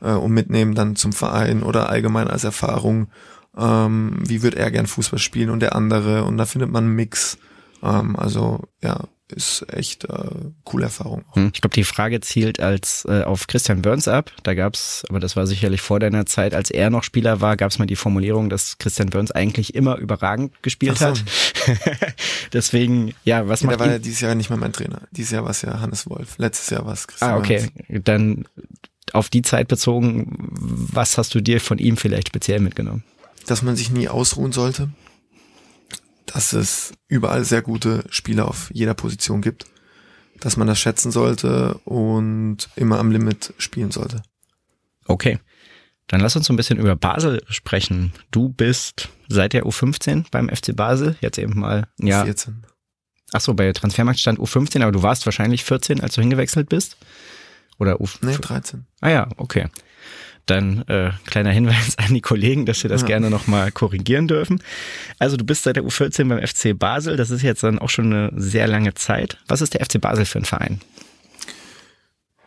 äh, 0.00 0.12
und 0.12 0.32
mitnehmen 0.32 0.74
dann 0.74 0.96
zum 0.96 1.12
Verein 1.12 1.62
oder 1.62 1.88
allgemein 1.88 2.28
als 2.28 2.44
Erfahrung. 2.44 3.08
Ähm, 3.56 4.18
wie 4.20 4.42
wird 4.42 4.54
er 4.54 4.70
gern 4.70 4.86
Fußball 4.86 5.18
spielen 5.18 5.50
und 5.50 5.60
der 5.60 5.74
andere 5.74 6.24
und 6.24 6.36
da 6.36 6.46
findet 6.46 6.70
man 6.70 6.84
einen 6.84 6.94
Mix. 6.94 7.38
Ähm, 7.82 8.16
also 8.16 8.68
ja, 8.82 9.04
ist 9.30 9.66
echt 9.72 10.04
äh, 10.04 10.30
coole 10.64 10.84
Erfahrung. 10.84 11.24
Hm. 11.32 11.50
Ich 11.52 11.60
glaube, 11.60 11.74
die 11.74 11.84
Frage 11.84 12.20
zielt 12.20 12.60
als 12.60 13.04
äh, 13.08 13.22
auf 13.22 13.46
Christian 13.46 13.82
Burns 13.82 14.08
ab. 14.08 14.32
Da 14.42 14.54
gab's, 14.54 15.04
aber 15.08 15.20
das 15.20 15.36
war 15.36 15.46
sicherlich 15.46 15.80
vor 15.80 16.00
deiner 16.00 16.26
Zeit, 16.26 16.54
als 16.54 16.70
er 16.70 16.90
noch 16.90 17.02
Spieler 17.04 17.40
war, 17.40 17.56
gab's 17.56 17.78
mal 17.78 17.86
die 17.86 17.96
Formulierung, 17.96 18.48
dass 18.48 18.78
Christian 18.78 19.10
Burns 19.10 19.30
eigentlich 19.30 19.74
immer 19.74 19.96
überragend 19.96 20.62
gespielt 20.62 20.98
so. 20.98 21.06
hat. 21.06 21.24
Deswegen, 22.52 23.14
ja, 23.24 23.48
was 23.48 23.60
ja, 23.60 23.66
macht 23.66 23.80
Der 23.80 23.86
war 23.86 23.92
ja 23.92 23.98
dieses 23.98 24.20
Jahr 24.20 24.34
nicht 24.34 24.50
mehr 24.50 24.58
mein 24.58 24.72
Trainer. 24.72 25.02
Dieses 25.10 25.32
Jahr 25.32 25.44
war 25.44 25.50
es 25.50 25.62
ja 25.62 25.78
Hannes 25.80 26.08
Wolf. 26.08 26.38
Letztes 26.38 26.70
Jahr 26.70 26.86
war 26.86 26.94
es 26.94 27.06
Christian 27.06 27.30
Ah, 27.30 27.36
okay. 27.36 27.68
Burns. 27.88 28.04
Dann 28.04 28.44
auf 29.14 29.28
die 29.28 29.42
Zeit 29.42 29.68
bezogen, 29.68 30.36
was 30.38 31.18
hast 31.18 31.34
du 31.34 31.40
dir 31.40 31.60
von 31.60 31.78
ihm 31.78 31.96
vielleicht 31.96 32.28
speziell 32.28 32.60
mitgenommen? 32.60 33.04
Dass 33.46 33.62
man 33.62 33.76
sich 33.76 33.90
nie 33.90 34.08
ausruhen 34.08 34.52
sollte, 34.52 34.90
dass 36.26 36.52
es 36.52 36.92
überall 37.08 37.44
sehr 37.44 37.62
gute 37.62 38.04
Spieler 38.10 38.48
auf 38.48 38.70
jeder 38.72 38.94
Position 38.94 39.40
gibt, 39.40 39.66
dass 40.40 40.56
man 40.56 40.66
das 40.66 40.78
schätzen 40.78 41.10
sollte 41.10 41.74
und 41.84 42.68
immer 42.76 42.98
am 42.98 43.10
Limit 43.10 43.54
spielen 43.58 43.90
sollte. 43.90 44.22
Okay. 45.06 45.38
Dann 46.06 46.20
lass 46.20 46.36
uns 46.36 46.46
so 46.46 46.52
ein 46.52 46.56
bisschen 46.56 46.78
über 46.78 46.96
Basel 46.96 47.42
sprechen. 47.48 48.12
Du 48.30 48.48
bist 48.48 49.10
seit 49.28 49.52
der 49.52 49.64
U15 49.64 50.26
beim 50.30 50.48
FC 50.48 50.74
Basel, 50.74 51.16
jetzt 51.20 51.38
eben 51.38 51.58
mal 51.60 51.86
ja. 51.98 52.24
14. 52.24 52.64
Ach 53.32 53.40
so, 53.40 53.52
bei 53.52 53.70
Transfermarkt 53.72 54.18
stand 54.18 54.38
U15, 54.38 54.82
aber 54.82 54.92
du 54.92 55.02
warst 55.02 55.26
wahrscheinlich 55.26 55.64
14, 55.64 56.00
als 56.00 56.14
du 56.14 56.22
hingewechselt 56.22 56.70
bist. 56.70 56.96
Oder 57.78 58.00
U 58.00 58.06
Nee, 58.22 58.36
13. 58.36 58.86
Ah 59.00 59.10
ja, 59.10 59.28
okay. 59.36 59.68
Dann 60.46 60.82
äh, 60.88 61.10
kleiner 61.26 61.50
Hinweis 61.50 61.98
an 61.98 62.14
die 62.14 62.20
Kollegen, 62.20 62.66
dass 62.66 62.80
sie 62.80 62.88
das 62.88 63.02
ja. 63.02 63.08
gerne 63.08 63.30
nochmal 63.30 63.70
korrigieren 63.70 64.28
dürfen. 64.28 64.62
Also 65.18 65.36
du 65.36 65.44
bist 65.44 65.64
seit 65.64 65.76
der 65.76 65.84
U14 65.84 66.28
beim 66.28 66.46
FC 66.46 66.78
Basel. 66.78 67.16
Das 67.16 67.30
ist 67.30 67.42
jetzt 67.42 67.62
dann 67.62 67.78
auch 67.78 67.90
schon 67.90 68.12
eine 68.12 68.32
sehr 68.40 68.66
lange 68.66 68.94
Zeit. 68.94 69.38
Was 69.46 69.60
ist 69.60 69.74
der 69.74 69.84
FC 69.84 70.00
Basel 70.00 70.24
für 70.24 70.38
ein 70.38 70.44
Verein? 70.44 70.80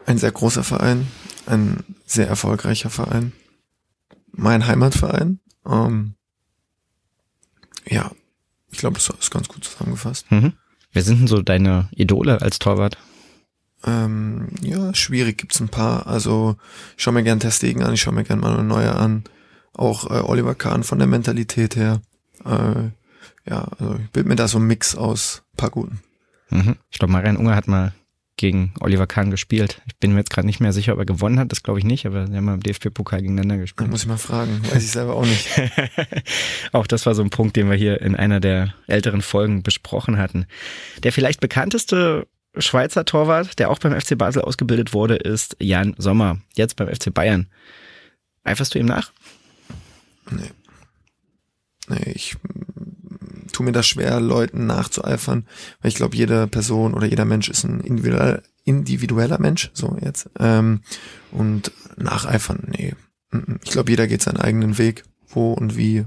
Ein 0.06 0.18
sehr 0.18 0.32
großer 0.32 0.64
Verein, 0.64 1.08
ein 1.46 1.84
sehr 2.06 2.28
erfolgreicher 2.28 2.90
Verein. 2.90 3.34
Mein 4.32 4.66
Heimatverein. 4.66 5.40
Ähm, 5.66 6.16
ja, 7.88 8.12
ich 8.72 8.80
glaube, 8.80 8.96
das 8.96 9.10
ist 9.10 9.32
ganz 9.32 9.48
gut 9.48 9.64
zusammengefasst. 9.64 10.32
Mhm. 10.32 10.54
Wer 10.92 11.04
sind 11.04 11.20
denn 11.20 11.28
so 11.28 11.42
deine 11.42 11.88
Idole 11.92 12.42
als 12.42 12.60
Torwart? 12.60 12.98
Ähm, 13.86 14.50
ja, 14.62 14.94
schwierig 14.94 15.38
gibt's 15.38 15.60
ein 15.60 15.70
paar. 15.70 16.08
Also 16.08 16.56
ich 16.98 17.04
schaue 17.04 17.14
mir 17.14 17.24
gern 17.24 17.40
Testegen 17.40 17.84
an, 17.84 17.94
ich 17.94 18.02
schaue 18.02 18.14
mir 18.14 18.24
gern 18.24 18.40
Manuel 18.40 18.64
Neuer 18.64 18.96
an. 18.96 19.24
Auch 19.74 20.10
äh, 20.10 20.22
Oliver 20.22 20.56
Kahn 20.56 20.84
von 20.84 21.00
der 21.00 21.08
Mentalität 21.08 21.76
her. 21.76 22.02
Äh, 22.46 22.90
ja, 23.50 23.68
also 23.80 23.96
ich 23.96 24.10
bild 24.12 24.28
mir 24.28 24.36
da 24.36 24.48
so 24.48 24.58
einen 24.58 24.68
Mix 24.68 24.96
aus 24.96 25.44
paar 25.58 25.70
guten. 25.70 26.02
Mhm. 26.50 26.76
Ich 26.90 27.00
glaube, 27.00 27.14
Marian 27.14 27.38
Unger 27.38 27.56
hat 27.56 27.68
mal 27.68 27.94
gegen 28.38 28.74
Oliver 28.80 29.06
Kahn 29.06 29.30
gespielt. 29.30 29.82
Ich 29.86 29.96
bin 29.98 30.14
mir 30.14 30.20
jetzt 30.20 30.32
gerade 30.32 30.48
nicht 30.48 30.60
mehr 30.60 30.74
sicher, 30.74 30.94
ob 30.94 31.00
er 31.00 31.06
gewonnen 31.06 31.40
hat, 31.40 31.52
das 31.52 31.62
glaube 31.62 31.80
ich 31.80 31.86
nicht, 31.86 32.08
aber 32.08 32.26
sie 32.26 32.36
haben 32.36 32.46
mal 32.46 32.56
im 32.56 32.64
DFB-Pokal 32.64 33.22
gegeneinander 33.22 33.58
gespielt. 33.58 33.88
Da 33.88 33.92
muss 33.92 34.02
ich 34.02 34.08
mal 34.08 34.18
fragen, 34.18 34.62
weiß 34.72 34.84
ich 34.84 34.92
selber 34.92 35.16
auch 35.16 35.26
nicht. 35.26 35.48
auch 36.72 36.88
das 36.88 37.06
war 37.06 37.14
so 37.14 37.22
ein 37.22 37.30
Punkt, 37.30 37.56
den 37.56 37.70
wir 37.70 37.78
hier 37.78 38.02
in 38.02 38.16
einer 38.16 38.40
der 38.40 38.74
älteren 38.88 39.22
Folgen 39.22 39.62
besprochen 39.62 40.18
hatten. 40.18 40.48
Der 41.04 41.14
vielleicht 41.14 41.40
bekannteste 41.40 42.28
Schweizer 42.58 43.06
Torwart, 43.06 43.60
der 43.60 43.70
auch 43.70 43.80
beim 43.80 44.00
FC 44.00 44.18
Basel 44.18 44.42
ausgebildet 44.42 44.94
wurde, 44.94 45.16
ist 45.16 45.56
Jan 45.60 45.96
Sommer, 45.98 46.40
jetzt 46.54 46.76
beim 46.76 46.88
FC 46.88 47.14
Bayern. 47.14 47.48
Eiferst 48.44 48.76
du 48.76 48.80
ihm 48.80 48.88
nach? 48.88 49.12
Nee. 50.30 50.52
Nee, 51.88 52.12
ich 52.14 52.38
tue 53.52 53.66
mir 53.66 53.72
das 53.72 53.88
schwer, 53.88 54.20
Leuten 54.20 54.66
nachzueifern, 54.66 55.46
weil 55.82 55.90
ich 55.90 55.96
glaube, 55.96 56.16
jede 56.16 56.48
Person 56.48 56.94
oder 56.94 57.08
jeder 57.08 57.26
Mensch 57.26 57.50
ist 57.50 57.64
ein 57.64 57.80
individueller, 57.82 58.42
individueller 58.64 59.40
Mensch, 59.40 59.72
so 59.74 59.98
jetzt. 60.02 60.30
Ähm, 60.40 60.82
und 61.32 61.72
nacheifern, 61.98 62.68
nee. 62.68 62.96
Ich 63.64 63.72
glaube, 63.72 63.92
jeder 63.92 64.08
geht 64.08 64.22
seinen 64.22 64.38
eigenen 64.38 64.78
Weg, 64.78 65.04
wo 65.30 65.54
und 65.54 65.78
wie. 65.78 66.06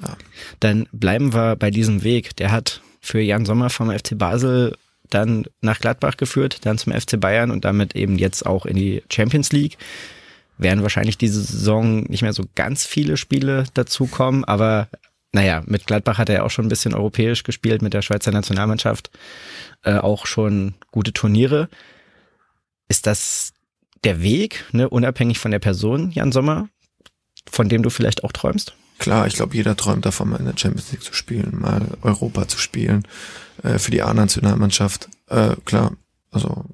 Ja. 0.00 0.16
Dann 0.60 0.88
bleiben 0.92 1.34
wir 1.34 1.56
bei 1.56 1.70
diesem 1.70 2.02
Weg. 2.02 2.36
Der 2.36 2.50
hat 2.50 2.82
für 3.00 3.20
Jan 3.20 3.46
Sommer 3.46 3.70
vom 3.70 3.90
FC 3.90 4.16
Basel 4.16 4.76
dann 5.10 5.46
nach 5.60 5.80
Gladbach 5.80 6.16
geführt, 6.16 6.66
dann 6.66 6.78
zum 6.78 6.92
FC 6.92 7.18
Bayern 7.18 7.50
und 7.50 7.64
damit 7.64 7.96
eben 7.96 8.18
jetzt 8.18 8.44
auch 8.44 8.66
in 8.66 8.76
die 8.76 9.02
Champions 9.10 9.52
League. 9.52 9.78
Werden 10.58 10.82
wahrscheinlich 10.82 11.16
diese 11.16 11.40
Saison 11.40 12.02
nicht 12.04 12.22
mehr 12.22 12.32
so 12.32 12.44
ganz 12.54 12.84
viele 12.84 13.16
Spiele 13.16 13.64
dazukommen, 13.74 14.44
aber 14.44 14.88
naja, 15.32 15.62
mit 15.66 15.86
Gladbach 15.86 16.18
hat 16.18 16.30
er 16.30 16.44
auch 16.44 16.50
schon 16.50 16.66
ein 16.66 16.70
bisschen 16.70 16.94
europäisch 16.94 17.42
gespielt, 17.42 17.82
mit 17.82 17.94
der 17.94 18.02
Schweizer 18.02 18.32
Nationalmannschaft 18.32 19.10
äh, 19.84 19.96
auch 19.96 20.26
schon 20.26 20.74
gute 20.90 21.12
Turniere. 21.12 21.68
Ist 22.88 23.06
das 23.06 23.52
der 24.04 24.22
Weg, 24.22 24.64
ne, 24.72 24.88
unabhängig 24.88 25.38
von 25.38 25.50
der 25.50 25.58
Person, 25.58 26.10
Jan 26.10 26.32
Sommer, 26.32 26.68
von 27.50 27.68
dem 27.68 27.82
du 27.82 27.90
vielleicht 27.90 28.24
auch 28.24 28.32
träumst? 28.32 28.74
Klar, 28.98 29.26
ich 29.26 29.34
glaube, 29.34 29.54
jeder 29.54 29.76
träumt 29.76 30.04
davon, 30.04 30.28
mal 30.28 30.40
in 30.40 30.46
der 30.46 30.56
Champions 30.56 30.90
League 30.90 31.02
zu 31.02 31.14
spielen, 31.14 31.58
mal 31.60 31.96
Europa 32.02 32.48
zu 32.48 32.58
spielen, 32.58 33.06
äh, 33.62 33.78
für 33.78 33.90
die 33.90 34.02
A-Nationalmannschaft. 34.02 35.08
Äh, 35.28 35.54
klar, 35.64 35.92
also 36.30 36.64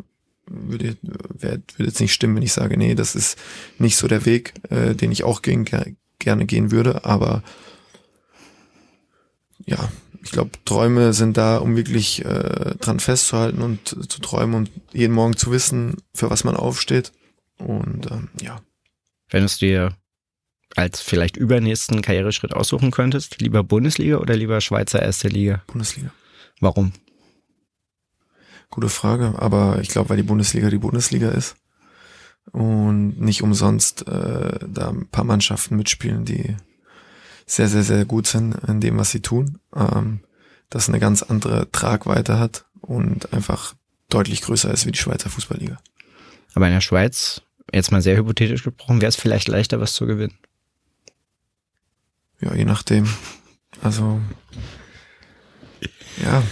würde, 0.46 0.96
würde 1.02 1.62
jetzt 1.78 2.00
nicht 2.00 2.14
stimmen, 2.14 2.36
wenn 2.36 2.42
ich 2.42 2.52
sage, 2.52 2.76
nee, 2.76 2.94
das 2.94 3.14
ist 3.14 3.38
nicht 3.78 3.96
so 3.96 4.08
der 4.08 4.24
Weg, 4.24 4.54
äh, 4.70 4.94
den 4.94 5.12
ich 5.12 5.24
auch 5.24 5.42
gegen, 5.42 5.64
gerne 6.18 6.46
gehen 6.46 6.70
würde, 6.70 7.04
aber 7.04 7.42
ja, 9.66 9.90
ich 10.22 10.30
glaube, 10.30 10.50
Träume 10.64 11.12
sind 11.12 11.36
da, 11.36 11.58
um 11.58 11.76
wirklich 11.76 12.24
äh, 12.24 12.74
dran 12.80 12.98
festzuhalten 12.98 13.60
und 13.60 13.88
zu 13.88 14.20
träumen 14.20 14.54
und 14.54 14.70
jeden 14.92 15.12
Morgen 15.12 15.36
zu 15.36 15.50
wissen, 15.50 15.98
für 16.14 16.30
was 16.30 16.44
man 16.44 16.56
aufsteht. 16.56 17.12
Und 17.58 18.10
ähm, 18.10 18.28
ja. 18.40 18.60
Wenn 19.28 19.44
es 19.44 19.58
dir 19.58 19.94
als 20.76 21.00
vielleicht 21.00 21.36
übernächsten 21.36 22.02
Karriereschritt 22.02 22.54
aussuchen 22.54 22.90
könntest, 22.90 23.40
lieber 23.40 23.62
Bundesliga 23.62 24.18
oder 24.18 24.36
lieber 24.36 24.60
Schweizer 24.60 25.02
erste 25.02 25.28
Liga? 25.28 25.62
Bundesliga. 25.66 26.12
Warum? 26.60 26.92
Gute 28.70 28.88
Frage, 28.88 29.34
aber 29.36 29.78
ich 29.80 29.88
glaube, 29.88 30.10
weil 30.10 30.16
die 30.16 30.22
Bundesliga 30.24 30.68
die 30.70 30.78
Bundesliga 30.78 31.30
ist 31.30 31.56
und 32.50 33.20
nicht 33.20 33.42
umsonst 33.42 34.06
äh, 34.08 34.58
da 34.66 34.88
ein 34.88 35.06
paar 35.08 35.24
Mannschaften 35.24 35.76
mitspielen, 35.76 36.24
die 36.24 36.56
sehr, 37.46 37.68
sehr, 37.68 37.82
sehr 37.82 38.04
gut 38.04 38.26
sind 38.26 38.54
in 38.66 38.80
dem, 38.80 38.98
was 38.98 39.10
sie 39.10 39.20
tun, 39.20 39.58
ähm, 39.76 40.20
das 40.70 40.88
eine 40.88 40.98
ganz 40.98 41.22
andere 41.22 41.70
Tragweite 41.70 42.38
hat 42.38 42.64
und 42.80 43.32
einfach 43.32 43.74
deutlich 44.08 44.42
größer 44.42 44.72
ist 44.72 44.86
wie 44.86 44.92
die 44.92 44.98
Schweizer 44.98 45.30
Fußballliga. 45.30 45.78
Aber 46.54 46.66
in 46.66 46.72
der 46.72 46.80
Schweiz, 46.80 47.42
jetzt 47.72 47.92
mal 47.92 48.02
sehr 48.02 48.16
hypothetisch 48.16 48.62
gesprochen, 48.62 49.00
wäre 49.00 49.08
es 49.08 49.16
vielleicht 49.16 49.48
leichter, 49.48 49.80
was 49.80 49.92
zu 49.92 50.06
gewinnen? 50.06 50.38
Ja, 52.44 52.54
je 52.54 52.64
nachdem. 52.64 53.08
Also, 53.82 54.20
ja, 56.22 56.42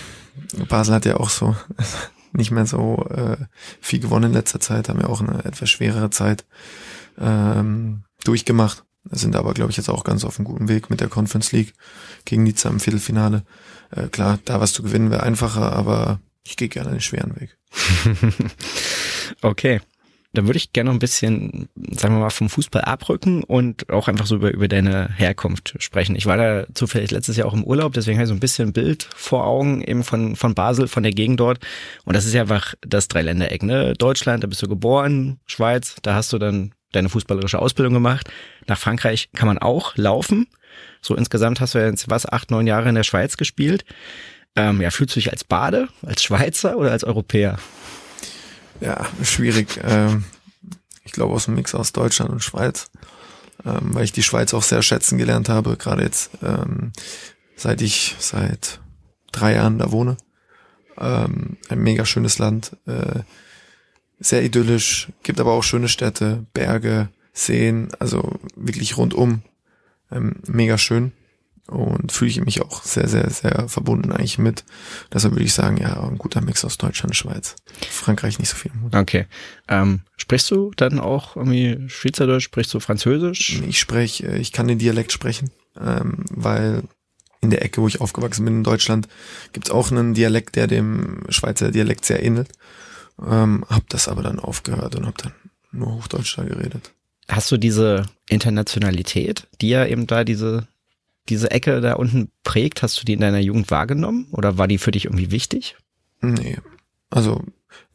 Basel 0.69 0.95
hat 0.95 1.05
ja 1.05 1.19
auch 1.19 1.31
so 1.31 1.55
nicht 2.33 2.51
mehr 2.51 2.67
so 2.67 3.07
äh, 3.11 3.37
viel 3.81 4.01
gewonnen 4.01 4.31
in 4.31 4.33
letzter 4.33 4.61
Zeit, 4.61 4.89
haben 4.89 5.01
ja 5.01 5.07
auch 5.07 5.21
eine 5.21 5.45
etwas 5.45 5.71
schwerere 5.71 6.11
Zeit 6.11 6.47
ähm, 7.19 8.05
durchgemacht 8.25 8.85
sind 9.11 9.37
aber, 9.37 9.55
glaube 9.55 9.71
ich, 9.71 9.77
jetzt 9.77 9.89
auch 9.89 10.05
ganz 10.05 10.25
auf 10.25 10.39
einem 10.39 10.47
guten 10.47 10.69
Weg 10.69 10.91
mit 10.91 11.01
der 11.01 11.09
Conference 11.09 11.53
League 11.53 11.75
gegen 12.25 12.45
Nizza 12.45 12.69
im 12.69 12.81
Viertelfinale. 12.81 13.45
Äh, 13.91 14.09
klar, 14.09 14.39
da 14.45 14.61
was 14.61 14.73
zu 14.73 14.83
gewinnen 14.83 15.11
wäre 15.11 15.23
einfacher, 15.23 15.73
aber 15.73 16.21
ich 16.45 16.57
gehe 16.57 16.69
gerne 16.69 16.91
den 16.91 17.01
schweren 17.01 17.35
Weg. 17.41 17.59
okay. 19.43 19.81
Dann 20.35 20.47
würde 20.47 20.57
ich 20.57 20.73
gerne 20.73 20.89
noch 20.89 20.97
ein 20.97 21.01
bisschen, 21.01 21.69
sagen 21.91 22.15
wir 22.15 22.21
mal, 22.21 22.31
vom 22.31 22.49
Fußball 22.49 22.83
abrücken 22.83 23.45
und 23.45 23.91
auch 23.91 24.09
einfach 24.09 24.27
so 24.27 24.37
über, 24.37 24.53
über 24.53 24.67
deine 24.67 25.11
Herkunft 25.15 25.75
sprechen. 25.79 26.17
Ich 26.17 26.27
war 26.27 26.37
da 26.37 26.65
zufällig 26.75 27.11
letztes 27.11 27.37
Jahr 27.37 27.49
auch 27.49 27.55
im 27.55 27.65
Urlaub, 27.65 27.93
deswegen 27.93 28.17
habe 28.17 28.25
ich 28.25 28.29
so 28.29 28.35
ein 28.35 28.41
bisschen 28.41 28.69
ein 28.71 28.73
Bild 28.73 29.09
vor 29.15 29.47
Augen 29.47 29.83
eben 29.83 30.05
von, 30.05 30.37
von 30.37 30.55
Basel, 30.55 30.89
von 30.89 31.03
der 31.03 31.13
Gegend 31.13 31.39
dort. 31.39 31.59
Und 32.05 32.17
das 32.17 32.25
ist 32.25 32.33
ja 32.33 32.43
einfach 32.43 32.75
das 32.81 33.09
Dreiländereck, 33.09 33.63
ne? 33.63 33.93
Deutschland, 33.95 34.43
da 34.43 34.47
bist 34.47 34.63
du 34.63 34.69
geboren, 34.69 35.39
Schweiz, 35.47 35.97
da 36.03 36.15
hast 36.15 36.33
du 36.33 36.39
dann 36.39 36.73
deine 36.93 37.09
fußballerische 37.09 37.59
Ausbildung 37.59 37.95
gemacht. 37.95 38.31
Nach 38.67 38.79
Frankreich 38.79 39.31
kann 39.35 39.49
man 39.49 39.59
auch 39.59 39.97
laufen. 39.97 40.47
So 41.01 41.17
insgesamt 41.17 41.61
hast 41.61 41.75
du 41.75 41.79
ja 41.79 41.87
jetzt 41.87 42.09
was, 42.09 42.27
acht, 42.27 42.51
neun 42.51 42.67
Jahre 42.67 42.89
in 42.89 42.95
der 42.95 43.03
Schweiz 43.03 43.37
gespielt. 43.37 43.85
Ähm, 44.55 44.81
ja, 44.81 44.91
fühlst 44.91 45.17
du 45.17 45.21
dich 45.21 45.31
als 45.31 45.45
Bade, 45.45 45.89
als 46.03 46.23
Schweizer 46.23 46.77
oder 46.77 46.93
als 46.93 47.05
Europäer? 47.05 47.59
Ja, 48.83 49.07
schwierig. 49.23 49.79
Ähm, 49.85 50.25
ich 51.05 51.13
glaube 51.13 51.35
aus 51.35 51.45
dem 51.45 51.55
Mix 51.55 51.73
aus 51.73 51.93
Deutschland 51.93 52.33
und 52.33 52.43
Schweiz, 52.43 52.91
ähm, 53.65 53.95
weil 53.95 54.03
ich 54.03 54.11
die 54.11 54.25
Schweiz 54.25 54.53
auch 54.55 54.65
sehr 54.65 54.83
schätzen 54.83 55.19
gelernt 55.19 55.49
habe, 55.49 55.77
gerade 55.77 56.03
jetzt, 56.03 56.31
ähm, 56.43 56.93
seit 57.55 57.81
ich 57.81 58.17
seit 58.19 58.81
drei 59.31 59.55
Jahren 59.55 59.79
da 59.79 59.93
wohne. 59.93 60.17
Ähm, 60.99 61.59
ein 61.69 61.79
mega 61.79 62.05
schönes 62.05 62.39
Land. 62.39 62.77
Äh, 62.87 63.21
sehr 64.19 64.43
idyllisch, 64.43 65.13
gibt 65.23 65.39
aber 65.39 65.53
auch 65.53 65.63
schöne 65.63 65.89
Städte, 65.89 66.45
Berge, 66.53 67.09
Seen, 67.33 67.89
also 68.01 68.41
wirklich 68.57 68.97
rundum 68.97 69.43
ähm, 70.11 70.41
mega 70.45 70.77
schön 70.77 71.13
und 71.69 72.13
fühle 72.13 72.31
ich 72.31 72.41
mich 72.45 72.63
auch 72.63 72.83
sehr, 72.83 73.09
sehr, 73.09 73.31
sehr 73.31 73.69
verbunden 73.69 74.13
eigentlich 74.13 74.39
mit. 74.39 74.65
Deshalb 75.13 75.35
würde 75.35 75.45
ich 75.45 75.55
sagen, 75.55 75.77
ja, 75.77 76.03
ein 76.03 76.19
guter 76.19 76.41
Mix 76.41 76.65
aus 76.65 76.79
Deutschland 76.79 77.11
und 77.11 77.15
Schweiz. 77.15 77.57
Frankreich 77.89 78.39
nicht 78.39 78.49
so 78.49 78.57
viel. 78.57 78.73
Okay. 78.93 79.27
Ähm, 79.69 80.01
sprichst 80.17 80.51
du 80.51 80.73
dann 80.77 80.99
auch 80.99 81.37
irgendwie 81.37 81.89
Schweizerdeutsch, 81.89 82.45
sprichst 82.45 82.75
du 82.75 82.81
Französisch? 82.81 83.61
Ich 83.69 83.79
spreche, 83.79 84.27
äh, 84.27 84.39
ich 84.39 84.53
kann 84.53 84.69
den 84.69 84.79
Dialekt 84.79 85.13
sprechen, 85.13 85.51
ähm, 85.81 86.25
weil 86.31 86.83
in 87.41 87.51
der 87.51 87.63
Ecke, 87.63 87.83
wo 87.83 87.89
ich 87.89 88.01
aufgewachsen 88.01 88.45
bin 88.45 88.59
in 88.59 88.65
Deutschland, 88.65 89.09
gibt's 89.53 89.71
auch 89.71 89.91
einen 89.91 90.15
Dialekt, 90.15 90.57
der 90.57 90.67
dem 90.67 91.25
Schweizer 91.29 91.71
Dialekt 91.71 92.05
sehr 92.05 92.23
ähnelt. 92.23 92.49
Ähm, 93.21 93.65
hab 93.69 93.89
das 93.89 94.09
aber 94.09 94.23
dann 94.23 94.39
aufgehört 94.39 94.95
und 94.95 95.07
hab 95.07 95.19
dann 95.19 95.33
nur 95.73 95.95
Hochdeutsch 95.95 96.39
da 96.39 96.45
geredet. 96.45 96.93
Hast 97.29 97.51
du 97.51 97.57
diese 97.57 98.07
Internationalität, 98.29 99.47
die 99.61 99.69
ja 99.69 99.87
eben 99.87 100.07
da 100.07 100.25
diese, 100.25 100.69
diese 101.29 101.51
Ecke 101.51 101.81
da 101.81 101.95
unten 101.95 102.31
prägt, 102.43 102.83
hast 102.83 103.01
du 103.01 103.05
die 103.05 103.13
in 103.13 103.21
deiner 103.21 103.39
Jugend 103.39 103.71
wahrgenommen 103.71 104.27
oder 104.33 104.59
war 104.59 104.69
die 104.69 104.79
für 104.79 104.91
dich 104.91 105.07
irgendwie 105.07 105.31
wichtig? 105.31 105.77
Nee. 106.21 106.59
Also 107.11 107.43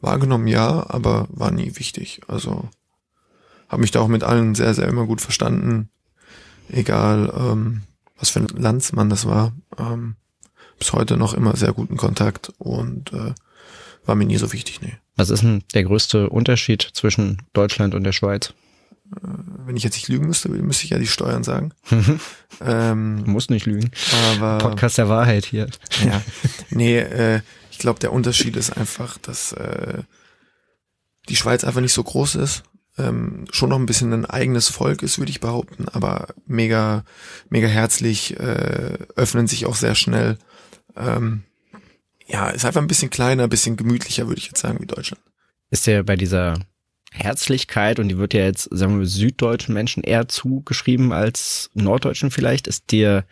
wahrgenommen 0.00 0.46
ja, 0.46 0.88
aber 0.88 1.28
war 1.30 1.50
nie 1.50 1.76
wichtig. 1.76 2.20
Also 2.28 2.68
habe 3.68 3.82
mich 3.82 3.90
da 3.90 4.00
auch 4.00 4.08
mit 4.08 4.24
allen 4.24 4.54
sehr, 4.54 4.74
sehr 4.74 4.88
immer 4.88 5.06
gut 5.06 5.20
verstanden. 5.20 5.90
Egal, 6.70 7.32
ähm, 7.36 7.82
was 8.18 8.30
für 8.30 8.40
ein 8.40 8.48
Landsmann 8.48 9.10
das 9.10 9.26
war. 9.26 9.52
Ähm, 9.78 10.16
bis 10.78 10.92
heute 10.92 11.16
noch 11.16 11.34
immer 11.34 11.56
sehr 11.56 11.72
guten 11.72 11.96
Kontakt 11.96 12.52
und 12.58 13.12
äh, 13.12 13.34
war 14.06 14.14
mir 14.14 14.24
nie 14.24 14.36
so 14.36 14.52
wichtig, 14.52 14.80
nee. 14.80 14.96
Was 15.16 15.30
ist 15.30 15.42
denn 15.42 15.64
der 15.74 15.84
größte 15.84 16.30
Unterschied 16.30 16.82
zwischen 16.82 17.42
Deutschland 17.52 17.94
und 17.94 18.04
der 18.04 18.12
Schweiz? 18.12 18.54
Äh, 19.16 19.28
wenn 19.66 19.76
ich 19.76 19.84
jetzt 19.84 19.94
nicht 19.94 20.08
lügen 20.08 20.26
müsste, 20.26 20.48
müsste 20.48 20.84
ich 20.84 20.90
ja 20.90 20.98
die 20.98 21.06
Steuern 21.06 21.44
sagen. 21.44 21.72
ähm, 22.60 23.22
du 23.24 23.30
musst 23.30 23.50
nicht 23.50 23.66
lügen. 23.66 23.90
Aber, 24.32 24.58
Podcast 24.58 24.98
der 24.98 25.08
Wahrheit 25.08 25.44
hier. 25.44 25.68
Ja, 26.04 26.22
nee, 26.70 26.98
äh, 26.98 27.40
ich 27.70 27.78
glaube, 27.78 28.00
der 28.00 28.12
Unterschied 28.12 28.56
ist 28.56 28.76
einfach, 28.76 29.18
dass 29.18 29.52
äh, 29.52 30.02
die 31.28 31.36
Schweiz 31.36 31.64
einfach 31.64 31.80
nicht 31.80 31.92
so 31.92 32.02
groß 32.02 32.36
ist. 32.36 32.62
Ähm, 32.96 33.46
schon 33.52 33.68
noch 33.68 33.78
ein 33.78 33.86
bisschen 33.86 34.12
ein 34.12 34.26
eigenes 34.26 34.68
Volk 34.68 35.02
ist, 35.02 35.18
würde 35.18 35.30
ich 35.30 35.38
behaupten, 35.38 35.88
aber 35.88 36.34
mega, 36.46 37.04
mega 37.48 37.68
herzlich, 37.68 38.38
äh, 38.40 38.98
öffnen 39.14 39.46
sich 39.46 39.66
auch 39.66 39.76
sehr 39.76 39.94
schnell. 39.94 40.36
Ähm, 40.96 41.44
ja, 42.26 42.48
ist 42.48 42.64
einfach 42.64 42.82
ein 42.82 42.88
bisschen 42.88 43.10
kleiner, 43.10 43.44
ein 43.44 43.50
bisschen 43.50 43.76
gemütlicher, 43.76 44.26
würde 44.26 44.40
ich 44.40 44.46
jetzt 44.46 44.60
sagen, 44.60 44.80
wie 44.80 44.86
Deutschland. 44.86 45.22
Ist 45.70 45.86
ja 45.86 46.02
bei 46.02 46.16
dieser 46.16 46.58
Herzlichkeit 47.10 47.98
und 47.98 48.08
die 48.08 48.18
wird 48.18 48.34
ja 48.34 48.44
jetzt, 48.44 48.68
sagen 48.70 48.98
wir, 48.98 49.06
süddeutschen 49.06 49.74
Menschen 49.74 50.02
eher 50.02 50.28
zugeschrieben 50.28 51.12
als 51.12 51.70
norddeutschen 51.74 52.30
vielleicht. 52.30 52.66
Ist 52.66 52.90
dir 52.90 53.24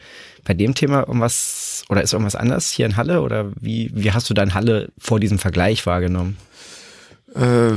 bei 0.45 0.55
dem 0.55 0.75
Thema 0.75 1.01
irgendwas 1.01 1.85
oder 1.89 2.03
ist 2.03 2.13
irgendwas 2.13 2.37
anders 2.37 2.71
hier 2.71 2.87
in 2.87 2.97
Halle 2.97 3.21
oder 3.21 3.53
wie, 3.61 3.91
wie 3.95 4.13
hast 4.13 4.31
du 4.31 4.35
dein 4.35 4.55
Halle 4.55 4.93
vor 4.99 5.21
diesem 5.21 5.39
Vergleich 5.39 5.85
wahrgenommen? 5.87 6.39
Äh, 7.35 7.73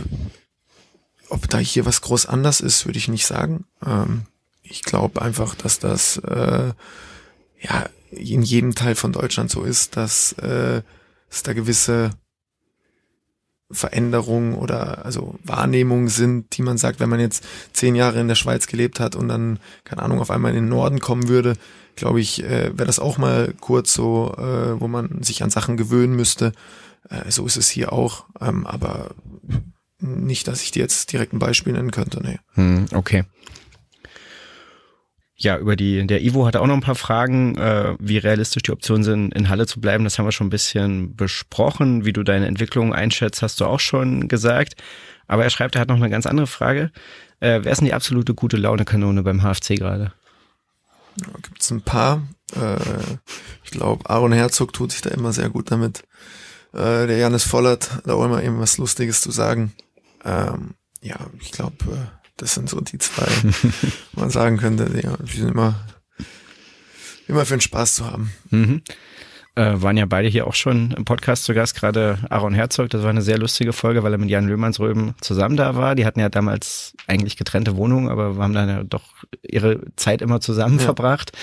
ob 1.30 1.48
da 1.50 1.58
hier 1.58 1.86
was 1.86 2.02
groß 2.02 2.26
anders 2.26 2.62
ist, 2.62 2.86
würde 2.86 2.98
ich 2.98 3.08
nicht 3.08 3.26
sagen. 3.26 3.66
Ähm, 3.86 4.24
ich 4.64 4.84
glaube 4.84 5.22
einfach, 5.22 5.56
dass 5.56 5.80
das 5.80 6.18
äh, 6.18 6.72
ja 7.62 7.90
in 8.12 8.42
jedem 8.42 8.74
Teil 8.74 8.96
von 8.96 9.12
Deutschland 9.12 9.52
so 9.52 9.64
ist, 9.64 9.98
dass 9.98 10.34
äh, 10.34 10.82
es 11.30 11.44
da 11.44 11.54
gewisse 11.54 12.12
Veränderungen 13.72 14.56
oder 14.56 15.06
also 15.06 15.36
Wahrnehmungen 15.44 16.08
sind, 16.08 16.58
die 16.58 16.64
man 16.64 16.78
sagt, 16.78 17.00
wenn 17.00 17.10
man 17.10 17.20
jetzt 17.20 17.46
zehn 17.74 17.96
Jahre 17.96 18.20
in 18.20 18.28
der 18.28 18.36
Schweiz 18.36 18.68
gelebt 18.68 19.00
hat 19.00 19.16
und 19.16 19.28
dann, 19.28 19.60
keine 19.84 20.02
Ahnung, 20.02 20.20
auf 20.20 20.32
einmal 20.32 20.52
in 20.52 20.64
den 20.64 20.70
Norden 20.70 21.00
kommen 21.00 21.28
würde, 21.28 21.56
glaube 21.96 22.20
ich, 22.20 22.44
äh, 22.44 22.72
wäre 22.78 22.88
das 22.88 23.00
auch 23.00 23.18
mal 23.18 23.54
kurz 23.60 23.94
so, 23.94 24.34
äh, 24.38 24.80
wo 24.80 24.88
man 24.88 25.22
sich 25.22 25.44
an 25.44 25.50
Sachen 25.50 25.78
gewöhnen 25.78 26.16
müsste. 26.16 26.54
Äh, 27.10 27.30
so 27.30 27.46
ist 27.46 27.58
es 27.58 27.70
hier 27.70 27.94
auch, 27.94 28.26
ähm, 28.42 28.66
aber 28.66 29.12
nicht, 30.00 30.48
dass 30.48 30.64
ich 30.64 30.72
dir 30.72 30.82
jetzt 30.82 31.12
direkt 31.12 31.34
ein 31.34 31.40
Beispiel 31.40 31.74
nennen 31.74 31.92
könnte. 31.92 32.22
Nee. 32.24 32.40
Hm, 32.54 32.86
okay 32.94 33.26
ja, 35.42 35.58
über 35.58 35.78
die, 35.78 36.06
der 36.06 36.22
Ivo 36.22 36.46
hatte 36.46 36.60
auch 36.62 36.68
noch 36.68 36.74
ein 36.74 36.82
paar 36.82 36.96
Fragen, 36.96 37.58
äh, 37.58 37.96
wie 37.98 38.18
realistisch 38.18 38.64
die 38.64 38.72
Optionen 38.72 39.04
sind, 39.04 39.34
in 39.34 39.48
Halle 39.48 39.68
zu 39.68 39.80
bleiben. 39.80 40.04
Das 40.04 40.20
haben 40.20 40.26
wir 40.26 40.34
schon 40.34 40.48
ein 40.48 40.52
bisschen 40.52 41.16
besprochen. 41.16 42.04
Wie 42.04 42.12
du 42.12 42.24
deine 42.24 42.48
Entwicklung 42.48 42.94
einschätzt, 42.94 43.42
hast 43.42 43.62
du 43.62 43.66
auch 43.66 43.80
schon 43.80 44.28
gesagt. 44.28 44.76
Aber 45.28 45.44
er 45.44 45.50
schreibt, 45.50 45.76
er 45.76 45.82
hat 45.82 45.88
noch 45.88 45.96
eine 45.96 46.10
ganz 46.10 46.26
andere 46.26 46.48
Frage. 46.48 46.92
Äh, 47.40 47.62
wer 47.64 47.72
ist 47.72 47.80
denn 47.80 47.86
die 47.86 47.94
absolute 47.94 48.34
gute 48.34 48.58
Laune-Kanone 48.58 49.24
beim 49.24 49.42
HFC 49.42 49.78
gerade? 49.78 50.12
Ja, 51.16 51.28
Gibt 51.42 51.62
es 51.62 51.72
ein 51.72 51.82
paar. 51.84 52.28
Äh, 52.56 52.78
ich 53.64 53.72
glaube, 53.72 54.10
Aaron 54.10 54.34
Herzog 54.34 54.74
tut 54.74 54.92
sich 54.92 55.02
da 55.02 55.10
immer 55.12 55.32
sehr 55.32 55.50
gut 55.50 55.72
damit. 55.72 56.04
Äh, 56.74 57.08
der 57.08 57.18
Janis 57.18 57.46
Vollert, 57.46 57.90
da 58.06 58.18
wollen 58.18 58.32
wir 58.32 58.44
eben 58.44 58.60
was 58.60 58.78
Lustiges 58.78 59.22
zu 59.22 59.32
sagen. 59.32 59.74
Ähm, 60.26 60.76
ja, 61.02 61.16
ich 61.40 61.54
glaube, 61.54 61.76
äh, 61.86 62.19
das 62.42 62.54
sind 62.54 62.70
so 62.70 62.82
die 62.82 62.98
zwei, 62.98 63.28
wo 64.14 64.22
man 64.22 64.30
sagen 64.30 64.58
könnte, 64.58 64.90
ja, 65.02 65.18
die 65.18 65.38
sind 65.38 65.50
immer, 65.50 65.76
immer 67.28 67.46
für 67.46 67.56
den 67.56 67.62
Spaß 67.62 67.96
zu 67.96 68.06
haben. 68.06 68.32
Mhm. 68.50 68.82
Äh, 69.56 69.82
waren 69.82 69.98
ja 69.98 70.06
beide 70.06 70.30
hier 70.30 70.48
auch 70.48 70.54
schon 70.54 70.92
im 70.92 71.04
Podcast 71.04 71.44
zu 71.44 71.54
Gast, 71.54 71.76
gerade 71.76 72.20
Aaron 72.30 72.54
Herzog. 72.54 72.90
Das 72.92 73.04
war 73.04 73.10
eine 73.10 73.22
sehr 73.22 73.38
lustige 73.38 73.74
Folge, 73.74 74.04
weil 74.04 74.14
er 74.14 74.18
mit 74.18 74.30
Jan 74.30 74.48
Löhmannsröben 74.48 75.16
zusammen 75.20 75.58
da 75.58 75.76
war. 75.76 75.96
Die 75.96 76.06
hatten 76.06 76.22
ja 76.22 76.30
damals 76.30 76.94
eigentlich 77.08 77.36
getrennte 77.36 77.76
Wohnungen, 77.76 78.08
aber 78.08 78.38
haben 78.38 78.54
dann 78.54 78.70
ja 78.70 78.84
doch 78.84 79.04
ihre 79.42 79.82
Zeit 79.98 80.22
immer 80.22 80.40
zusammen 80.40 80.78
ja. 80.78 80.86
verbracht. 80.86 81.34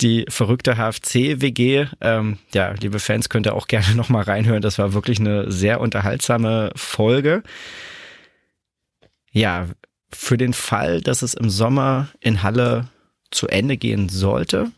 Die 0.00 0.24
verrückte 0.28 0.76
HFC-WG, 0.76 1.86
ähm, 2.00 2.38
ja, 2.52 2.72
liebe 2.72 2.98
Fans, 2.98 3.28
könnt 3.28 3.46
ihr 3.46 3.54
auch 3.54 3.68
gerne 3.68 3.94
nochmal 3.94 4.24
reinhören. 4.24 4.62
Das 4.62 4.78
war 4.78 4.92
wirklich 4.92 5.20
eine 5.20 5.52
sehr 5.52 5.80
unterhaltsame 5.80 6.72
Folge. 6.74 7.44
Ja, 9.30 9.66
für 10.14 10.38
den 10.38 10.52
Fall, 10.52 11.00
dass 11.00 11.22
es 11.22 11.34
im 11.34 11.50
Sommer 11.50 12.08
in 12.20 12.42
Halle 12.42 12.88
zu 13.30 13.48
Ende 13.48 13.76
gehen 13.76 14.08
sollte. 14.08 14.70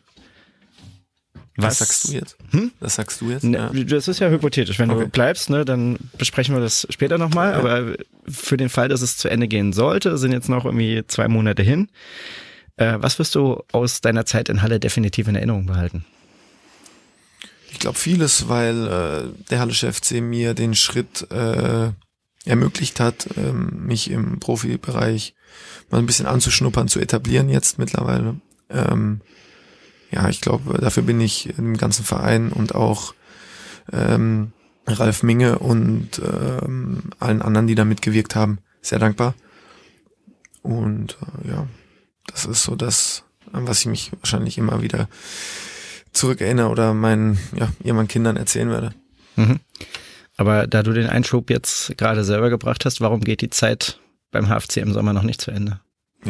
Was, 1.57 1.67
was 1.67 1.79
sagst 1.79 2.09
du 2.09 2.13
jetzt? 2.13 2.37
Hm? 2.51 2.73
Was 2.81 2.95
sagst 2.97 3.21
du 3.21 3.31
jetzt? 3.31 3.45
Ne, 3.45 3.71
ja. 3.73 3.85
Das 3.85 4.09
ist 4.09 4.19
ja 4.19 4.29
hypothetisch. 4.29 4.79
Wenn 4.79 4.91
okay. 4.91 5.05
du 5.05 5.09
bleibst, 5.09 5.49
ne, 5.49 5.65
dann 5.65 5.99
besprechen 6.19 6.55
wir 6.55 6.61
das 6.61 6.87
später 6.91 7.17
nochmal. 7.17 7.53
Ja. 7.53 7.59
Aber 7.59 7.97
für 8.29 8.57
den 8.57 8.69
Fall, 8.69 8.89
dass 8.89 9.01
es 9.01 9.17
zu 9.17 9.29
Ende 9.29 9.49
gehen 9.49 9.73
sollte, 9.73 10.19
sind 10.19 10.33
jetzt 10.33 10.49
noch 10.49 10.67
irgendwie 10.67 11.03
zwei 11.07 11.29
Monate 11.29 11.63
hin. 11.63 11.89
Äh, 12.77 12.97
was 12.99 13.19
wirst 13.19 13.35
du 13.35 13.63
aus 13.73 14.03
deiner 14.03 14.27
Zeit 14.27 14.51
in 14.51 14.61
Halle 14.61 14.79
definitiv 14.79 15.29
in 15.29 15.35
Erinnerung 15.35 15.67
behalten? 15.67 16.05
Ich 17.73 17.79
glaube 17.79 17.99
vieles, 17.99 18.49
weil 18.49 18.87
äh, 18.87 19.49
der 19.51 19.61
Halle 19.61 19.73
FC 19.73 20.21
mir 20.21 20.53
den 20.55 20.75
Schritt 20.75 21.31
äh, 21.31 21.91
ermöglicht 22.47 23.01
hat, 23.01 23.29
ähm, 23.37 23.87
mich 23.87 24.11
im 24.11 24.39
Profibereich 24.41 25.35
mal 25.91 25.99
ein 25.99 26.07
bisschen 26.07 26.27
anzuschnuppern, 26.27 26.89
zu 26.89 27.01
etablieren 27.01 27.49
jetzt 27.49 27.79
mittlerweile. 27.79 28.41
Ähm, 28.71 29.21
ja, 30.11 30.29
ich 30.29 30.41
glaube, 30.41 30.79
dafür 30.79 31.03
bin 31.03 31.21
ich 31.21 31.59
im 31.59 31.77
ganzen 31.77 32.05
Verein 32.05 32.53
und 32.53 32.75
auch 32.75 33.15
ähm, 33.93 34.53
Ralf 34.87 35.23
Minge 35.23 35.59
und 35.59 36.21
ähm, 36.21 37.11
allen 37.19 37.43
anderen, 37.43 37.67
die 37.67 37.75
da 37.75 37.85
mitgewirkt 37.85 38.37
haben, 38.37 38.59
sehr 38.81 38.99
dankbar. 38.99 39.35
Und 40.63 41.19
äh, 41.45 41.49
ja, 41.49 41.67
das 42.27 42.45
ist 42.47 42.63
so 42.63 42.77
das, 42.77 43.25
an 43.53 43.67
was 43.67 43.81
ich 43.81 43.87
mich 43.87 44.13
wahrscheinlich 44.21 44.59
immer 44.59 44.83
wieder 44.83 45.09
zurückerinnere 46.13 46.69
oder 46.69 46.95
meinen, 46.95 47.39
ja, 47.55 47.93
meinen 47.93 48.09
Kindern 48.09 48.37
erzählen 48.37 48.71
werde. 48.71 48.95
Mhm. 49.37 49.61
Aber 50.37 50.67
da 50.67 50.83
du 50.83 50.93
den 50.93 51.07
Einschub 51.07 51.51
jetzt 51.51 51.97
gerade 51.97 52.25
selber 52.25 52.51
gebracht 52.51 52.85
hast, 52.85 53.01
warum 53.01 53.21
geht 53.21 53.41
die 53.41 53.51
Zeit 53.51 54.01
beim 54.31 54.49
HFC 54.49 54.79
im 54.79 54.93
Sommer 54.93 55.13
noch 55.13 55.23
nicht 55.23 55.41
zu 55.41 55.51
Ende? 55.51 55.81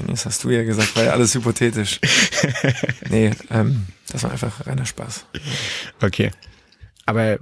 Das 0.09 0.27
hast 0.27 0.45
du 0.45 0.51
ja 0.51 0.63
gesagt, 0.63 0.95
war 0.97 1.05
ja 1.05 1.13
alles 1.13 1.35
hypothetisch. 1.35 2.01
nee, 3.11 3.33
ähm, 3.51 3.87
das 4.09 4.23
war 4.23 4.31
einfach 4.31 4.67
reiner 4.67 4.85
Spaß. 4.85 5.27
Okay. 6.03 6.31
Aber 7.07 7.39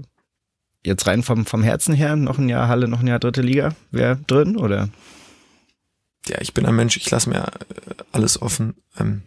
jetzt 0.85 1.07
rein 1.07 1.23
vom, 1.23 1.47
vom 1.47 1.63
Herzen 1.63 1.95
her, 1.95 2.17
noch 2.17 2.39
ein 2.39 2.49
Jahr 2.49 2.69
Halle, 2.69 2.87
noch 2.87 3.01
ein 3.01 3.07
Jahr 3.07 3.19
dritte 3.19 3.43
Liga, 3.43 3.75
wäre 3.91 4.19
drin, 4.27 4.57
oder? 4.57 4.89
Ja, 6.29 6.41
ich 6.41 6.55
bin 6.55 6.65
ein 6.65 6.77
Mensch, 6.77 6.97
ich 6.97 7.11
lasse 7.11 7.29
mir 7.29 7.41
äh, 7.41 7.95
alles 8.13 8.41
offen. 8.41 8.75
Ähm, 8.99 9.23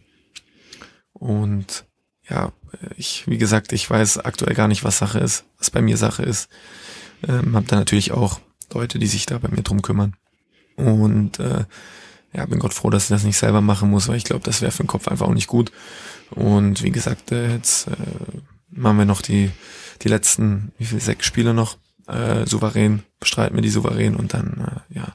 und 1.13 1.85
ja, 2.29 2.51
ich, 2.95 3.27
wie 3.27 3.37
gesagt, 3.37 3.73
ich 3.73 3.89
weiß 3.89 4.19
aktuell 4.19 4.55
gar 4.55 4.67
nicht, 4.67 4.83
was 4.83 4.97
Sache 4.97 5.19
ist, 5.19 5.45
was 5.57 5.69
bei 5.71 5.81
mir 5.81 5.97
Sache 5.97 6.23
ist. 6.23 6.49
Ähm, 7.27 7.55
habe 7.55 7.67
da 7.67 7.77
natürlich 7.77 8.11
auch 8.11 8.39
Leute, 8.73 8.99
die 8.99 9.07
sich 9.07 9.25
da 9.25 9.37
bei 9.37 9.49
mir 9.49 9.63
drum 9.63 9.81
kümmern. 9.81 10.15
Und 10.75 11.39
äh, 11.39 11.65
ja, 12.33 12.45
bin 12.45 12.59
Gott 12.59 12.73
froh, 12.73 12.89
dass 12.89 13.03
ich 13.03 13.09
das 13.09 13.23
nicht 13.23 13.37
selber 13.37 13.61
machen 13.61 13.89
muss, 13.89 14.07
weil 14.07 14.17
ich 14.17 14.23
glaube, 14.23 14.43
das 14.43 14.61
wäre 14.61 14.71
für 14.71 14.83
den 14.83 14.87
Kopf 14.87 15.07
einfach 15.07 15.27
auch 15.27 15.33
nicht 15.33 15.47
gut. 15.47 15.71
Und 16.31 16.83
wie 16.83 16.91
gesagt, 16.91 17.31
äh, 17.31 17.53
jetzt 17.53 17.87
äh, 17.87 17.91
machen 18.69 18.97
wir 18.97 19.05
noch 19.05 19.21
die, 19.21 19.51
die 20.01 20.09
letzten, 20.09 20.71
wie 20.77 20.85
viel, 20.85 21.01
sechs 21.01 21.25
Spiele 21.25 21.53
noch 21.53 21.77
äh, 22.07 22.45
souverän, 22.45 23.03
bestreiten 23.19 23.55
wir 23.55 23.61
die 23.61 23.69
souverän 23.69 24.15
und 24.15 24.33
dann, 24.33 24.83
äh, 24.91 24.95
ja, 24.95 25.13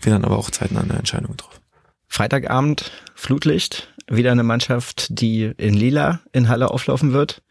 wir 0.00 0.12
dann 0.12 0.24
aber 0.24 0.38
auch 0.38 0.50
zeitnah 0.50 0.80
eine 0.80 0.94
Entscheidung 0.94 1.32
getroffen. 1.32 1.60
Freitagabend, 2.08 2.90
Flutlicht, 3.14 3.92
wieder 4.08 4.32
eine 4.32 4.44
Mannschaft, 4.44 5.08
die 5.10 5.52
in 5.56 5.74
Lila 5.74 6.20
in 6.32 6.48
Halle 6.48 6.70
auflaufen 6.70 7.12
wird. 7.12 7.42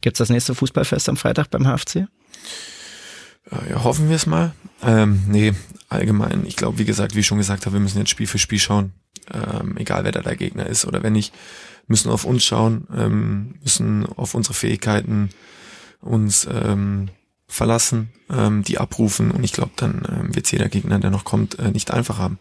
Gibt's 0.00 0.18
das 0.18 0.30
nächste 0.30 0.54
Fußballfest 0.54 1.08
am 1.08 1.16
Freitag 1.16 1.50
beim 1.50 1.64
HFC? 1.64 2.06
Ja, 3.50 3.84
hoffen 3.84 4.08
wir 4.08 4.16
es 4.16 4.26
mal. 4.26 4.52
Ähm, 4.82 5.22
nee, 5.28 5.52
allgemein. 5.88 6.44
Ich 6.46 6.56
glaube, 6.56 6.78
wie 6.78 6.84
gesagt, 6.84 7.14
wie 7.14 7.20
ich 7.20 7.26
schon 7.26 7.38
gesagt 7.38 7.66
habe, 7.66 7.74
wir 7.74 7.80
müssen 7.80 7.98
jetzt 7.98 8.10
Spiel 8.10 8.26
für 8.26 8.38
Spiel 8.38 8.58
schauen. 8.58 8.92
Ähm, 9.32 9.76
egal 9.76 10.04
wer 10.04 10.12
da 10.12 10.20
der 10.20 10.36
Gegner 10.36 10.66
ist 10.66 10.84
oder 10.84 11.02
wenn 11.02 11.12
nicht, 11.12 11.34
müssen 11.86 12.10
auf 12.10 12.24
uns 12.24 12.44
schauen, 12.44 12.86
ähm, 12.94 13.54
müssen 13.62 14.06
auf 14.06 14.34
unsere 14.34 14.54
Fähigkeiten 14.54 15.30
uns 16.00 16.48
ähm, 16.50 17.08
verlassen, 17.46 18.10
ähm, 18.30 18.62
die 18.62 18.78
abrufen 18.78 19.30
und 19.30 19.44
ich 19.44 19.52
glaube, 19.52 19.72
dann 19.76 20.02
ähm, 20.08 20.34
wird 20.34 20.50
jeder 20.50 20.68
Gegner, 20.68 20.98
der 20.98 21.10
noch 21.10 21.24
kommt, 21.24 21.58
äh, 21.58 21.70
nicht 21.70 21.90
einfach 21.90 22.18
haben. 22.18 22.38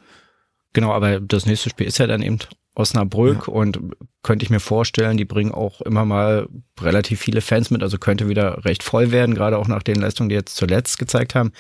Genau, 0.74 0.92
aber 0.94 1.20
das 1.20 1.46
nächste 1.46 1.70
Spiel 1.70 1.88
ist 1.88 1.98
ja 1.98 2.08
dann 2.08 2.22
eben 2.22 2.40
Osnabrück 2.76 3.48
ja. 3.48 3.54
und 3.54 3.80
könnte 4.24 4.44
ich 4.44 4.50
mir 4.50 4.60
vorstellen, 4.60 5.18
die 5.18 5.26
bringen 5.26 5.52
auch 5.52 5.82
immer 5.82 6.06
mal 6.06 6.48
relativ 6.80 7.20
viele 7.20 7.42
Fans 7.42 7.70
mit, 7.70 7.84
also 7.84 7.98
könnte 7.98 8.30
wieder 8.30 8.64
recht 8.66 8.84
voll 8.84 9.12
werden, 9.12 9.36
gerade 9.36 9.58
auch 9.58 9.68
nach 9.68 9.84
den 9.84 10.00
Leistungen, 10.00 10.30
die 10.30 10.36
jetzt 10.36 10.56
zuletzt 10.56 10.98
gezeigt 10.98 11.36
haben. 11.36 11.52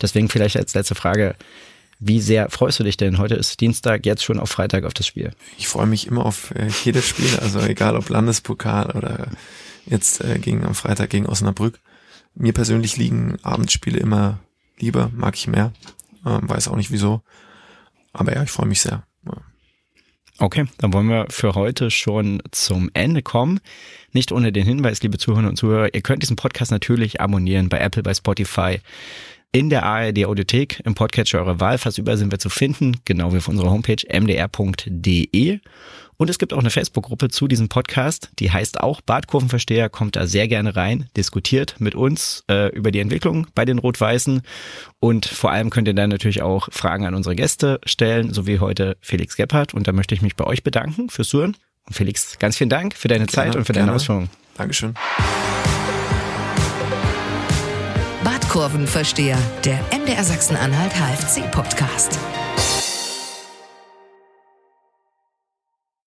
Deswegen 0.00 0.28
vielleicht 0.28 0.56
als 0.56 0.74
letzte 0.74 0.94
Frage, 0.94 1.36
wie 1.98 2.20
sehr 2.20 2.48
freust 2.48 2.80
du 2.80 2.84
dich 2.84 2.96
denn? 2.96 3.18
Heute 3.18 3.34
ist 3.34 3.60
Dienstag, 3.60 4.06
jetzt 4.06 4.24
schon 4.24 4.40
auf 4.40 4.48
Freitag 4.48 4.84
auf 4.84 4.94
das 4.94 5.06
Spiel. 5.06 5.32
Ich 5.58 5.68
freue 5.68 5.86
mich 5.86 6.06
immer 6.06 6.24
auf 6.24 6.50
äh, 6.52 6.68
jedes 6.84 7.06
Spiel, 7.06 7.38
also 7.40 7.60
egal 7.60 7.94
ob 7.94 8.08
Landespokal 8.08 8.92
oder 8.92 9.28
jetzt 9.84 10.24
äh, 10.24 10.38
gegen 10.38 10.64
am 10.64 10.74
Freitag 10.74 11.10
gegen 11.10 11.26
Osnabrück. 11.26 11.78
Mir 12.34 12.54
persönlich 12.54 12.96
liegen 12.96 13.36
Abendspiele 13.42 13.98
immer 13.98 14.40
lieber, 14.78 15.10
mag 15.14 15.36
ich 15.36 15.46
mehr, 15.46 15.72
ähm, 16.24 16.48
weiß 16.48 16.68
auch 16.68 16.76
nicht 16.76 16.90
wieso. 16.90 17.22
Aber 18.14 18.34
ja, 18.34 18.42
ich 18.42 18.50
freue 18.50 18.66
mich 18.66 18.80
sehr. 18.80 19.04
Okay, 20.42 20.64
dann 20.78 20.94
wollen 20.94 21.08
wir 21.08 21.26
für 21.28 21.54
heute 21.54 21.90
schon 21.90 22.42
zum 22.50 22.90
Ende 22.94 23.20
kommen. 23.20 23.60
Nicht 24.12 24.32
ohne 24.32 24.52
den 24.52 24.64
Hinweis, 24.64 25.02
liebe 25.02 25.18
Zuhörerinnen 25.18 25.50
und 25.50 25.56
Zuhörer, 25.56 25.92
ihr 25.92 26.00
könnt 26.00 26.22
diesen 26.22 26.36
Podcast 26.36 26.70
natürlich 26.70 27.20
abonnieren 27.20 27.68
bei 27.68 27.78
Apple, 27.78 28.02
bei 28.02 28.14
Spotify, 28.14 28.78
in 29.52 29.68
der 29.68 29.84
ARD 29.84 30.24
Audiothek, 30.24 30.80
im 30.86 30.94
Podcatcher 30.94 31.40
eurer 31.40 31.60
Wahl. 31.60 31.76
Fast 31.76 31.98
überall 31.98 32.16
sind 32.16 32.32
wir 32.32 32.38
zu 32.38 32.48
finden, 32.48 32.96
genau 33.04 33.34
wie 33.34 33.36
auf 33.36 33.48
unserer 33.48 33.70
Homepage 33.70 34.02
mdr.de. 34.18 35.58
Und 36.20 36.28
es 36.28 36.38
gibt 36.38 36.52
auch 36.52 36.58
eine 36.58 36.68
Facebook-Gruppe 36.68 37.30
zu 37.30 37.48
diesem 37.48 37.70
Podcast, 37.70 38.28
die 38.40 38.50
heißt 38.50 38.80
auch 38.80 39.00
Badkurvenversteher, 39.00 39.88
kommt 39.88 40.16
da 40.16 40.26
sehr 40.26 40.48
gerne 40.48 40.76
rein, 40.76 41.08
diskutiert 41.16 41.76
mit 41.78 41.94
uns 41.94 42.44
äh, 42.50 42.68
über 42.76 42.90
die 42.90 42.98
Entwicklung 42.98 43.46
bei 43.54 43.64
den 43.64 43.78
Rot-Weißen 43.78 44.42
und 44.98 45.24
vor 45.24 45.50
allem 45.50 45.70
könnt 45.70 45.88
ihr 45.88 45.94
dann 45.94 46.10
natürlich 46.10 46.42
auch 46.42 46.68
Fragen 46.72 47.06
an 47.06 47.14
unsere 47.14 47.34
Gäste 47.34 47.80
stellen, 47.86 48.34
so 48.34 48.46
wie 48.46 48.58
heute 48.58 48.98
Felix 49.00 49.34
Gebhardt 49.34 49.72
und 49.72 49.88
da 49.88 49.92
möchte 49.92 50.14
ich 50.14 50.20
mich 50.20 50.36
bei 50.36 50.44
euch 50.44 50.62
bedanken 50.62 51.08
fürs 51.08 51.28
Zuhören. 51.28 51.56
Und 51.86 51.94
Felix, 51.94 52.38
ganz 52.38 52.58
vielen 52.58 52.68
Dank 52.68 52.94
für 52.94 53.08
deine 53.08 53.24
gerne, 53.24 53.32
Zeit 53.32 53.56
und 53.56 53.64
für 53.64 53.72
gerne. 53.72 53.86
deine 53.86 53.96
Ausführungen. 53.96 54.28
Dankeschön. 54.58 54.92
Badkurvenversteher, 58.22 59.38
der 59.64 59.80
MDR 59.98 60.22
Sachsen-Anhalt 60.22 60.92
HFC-Podcast. 60.92 62.18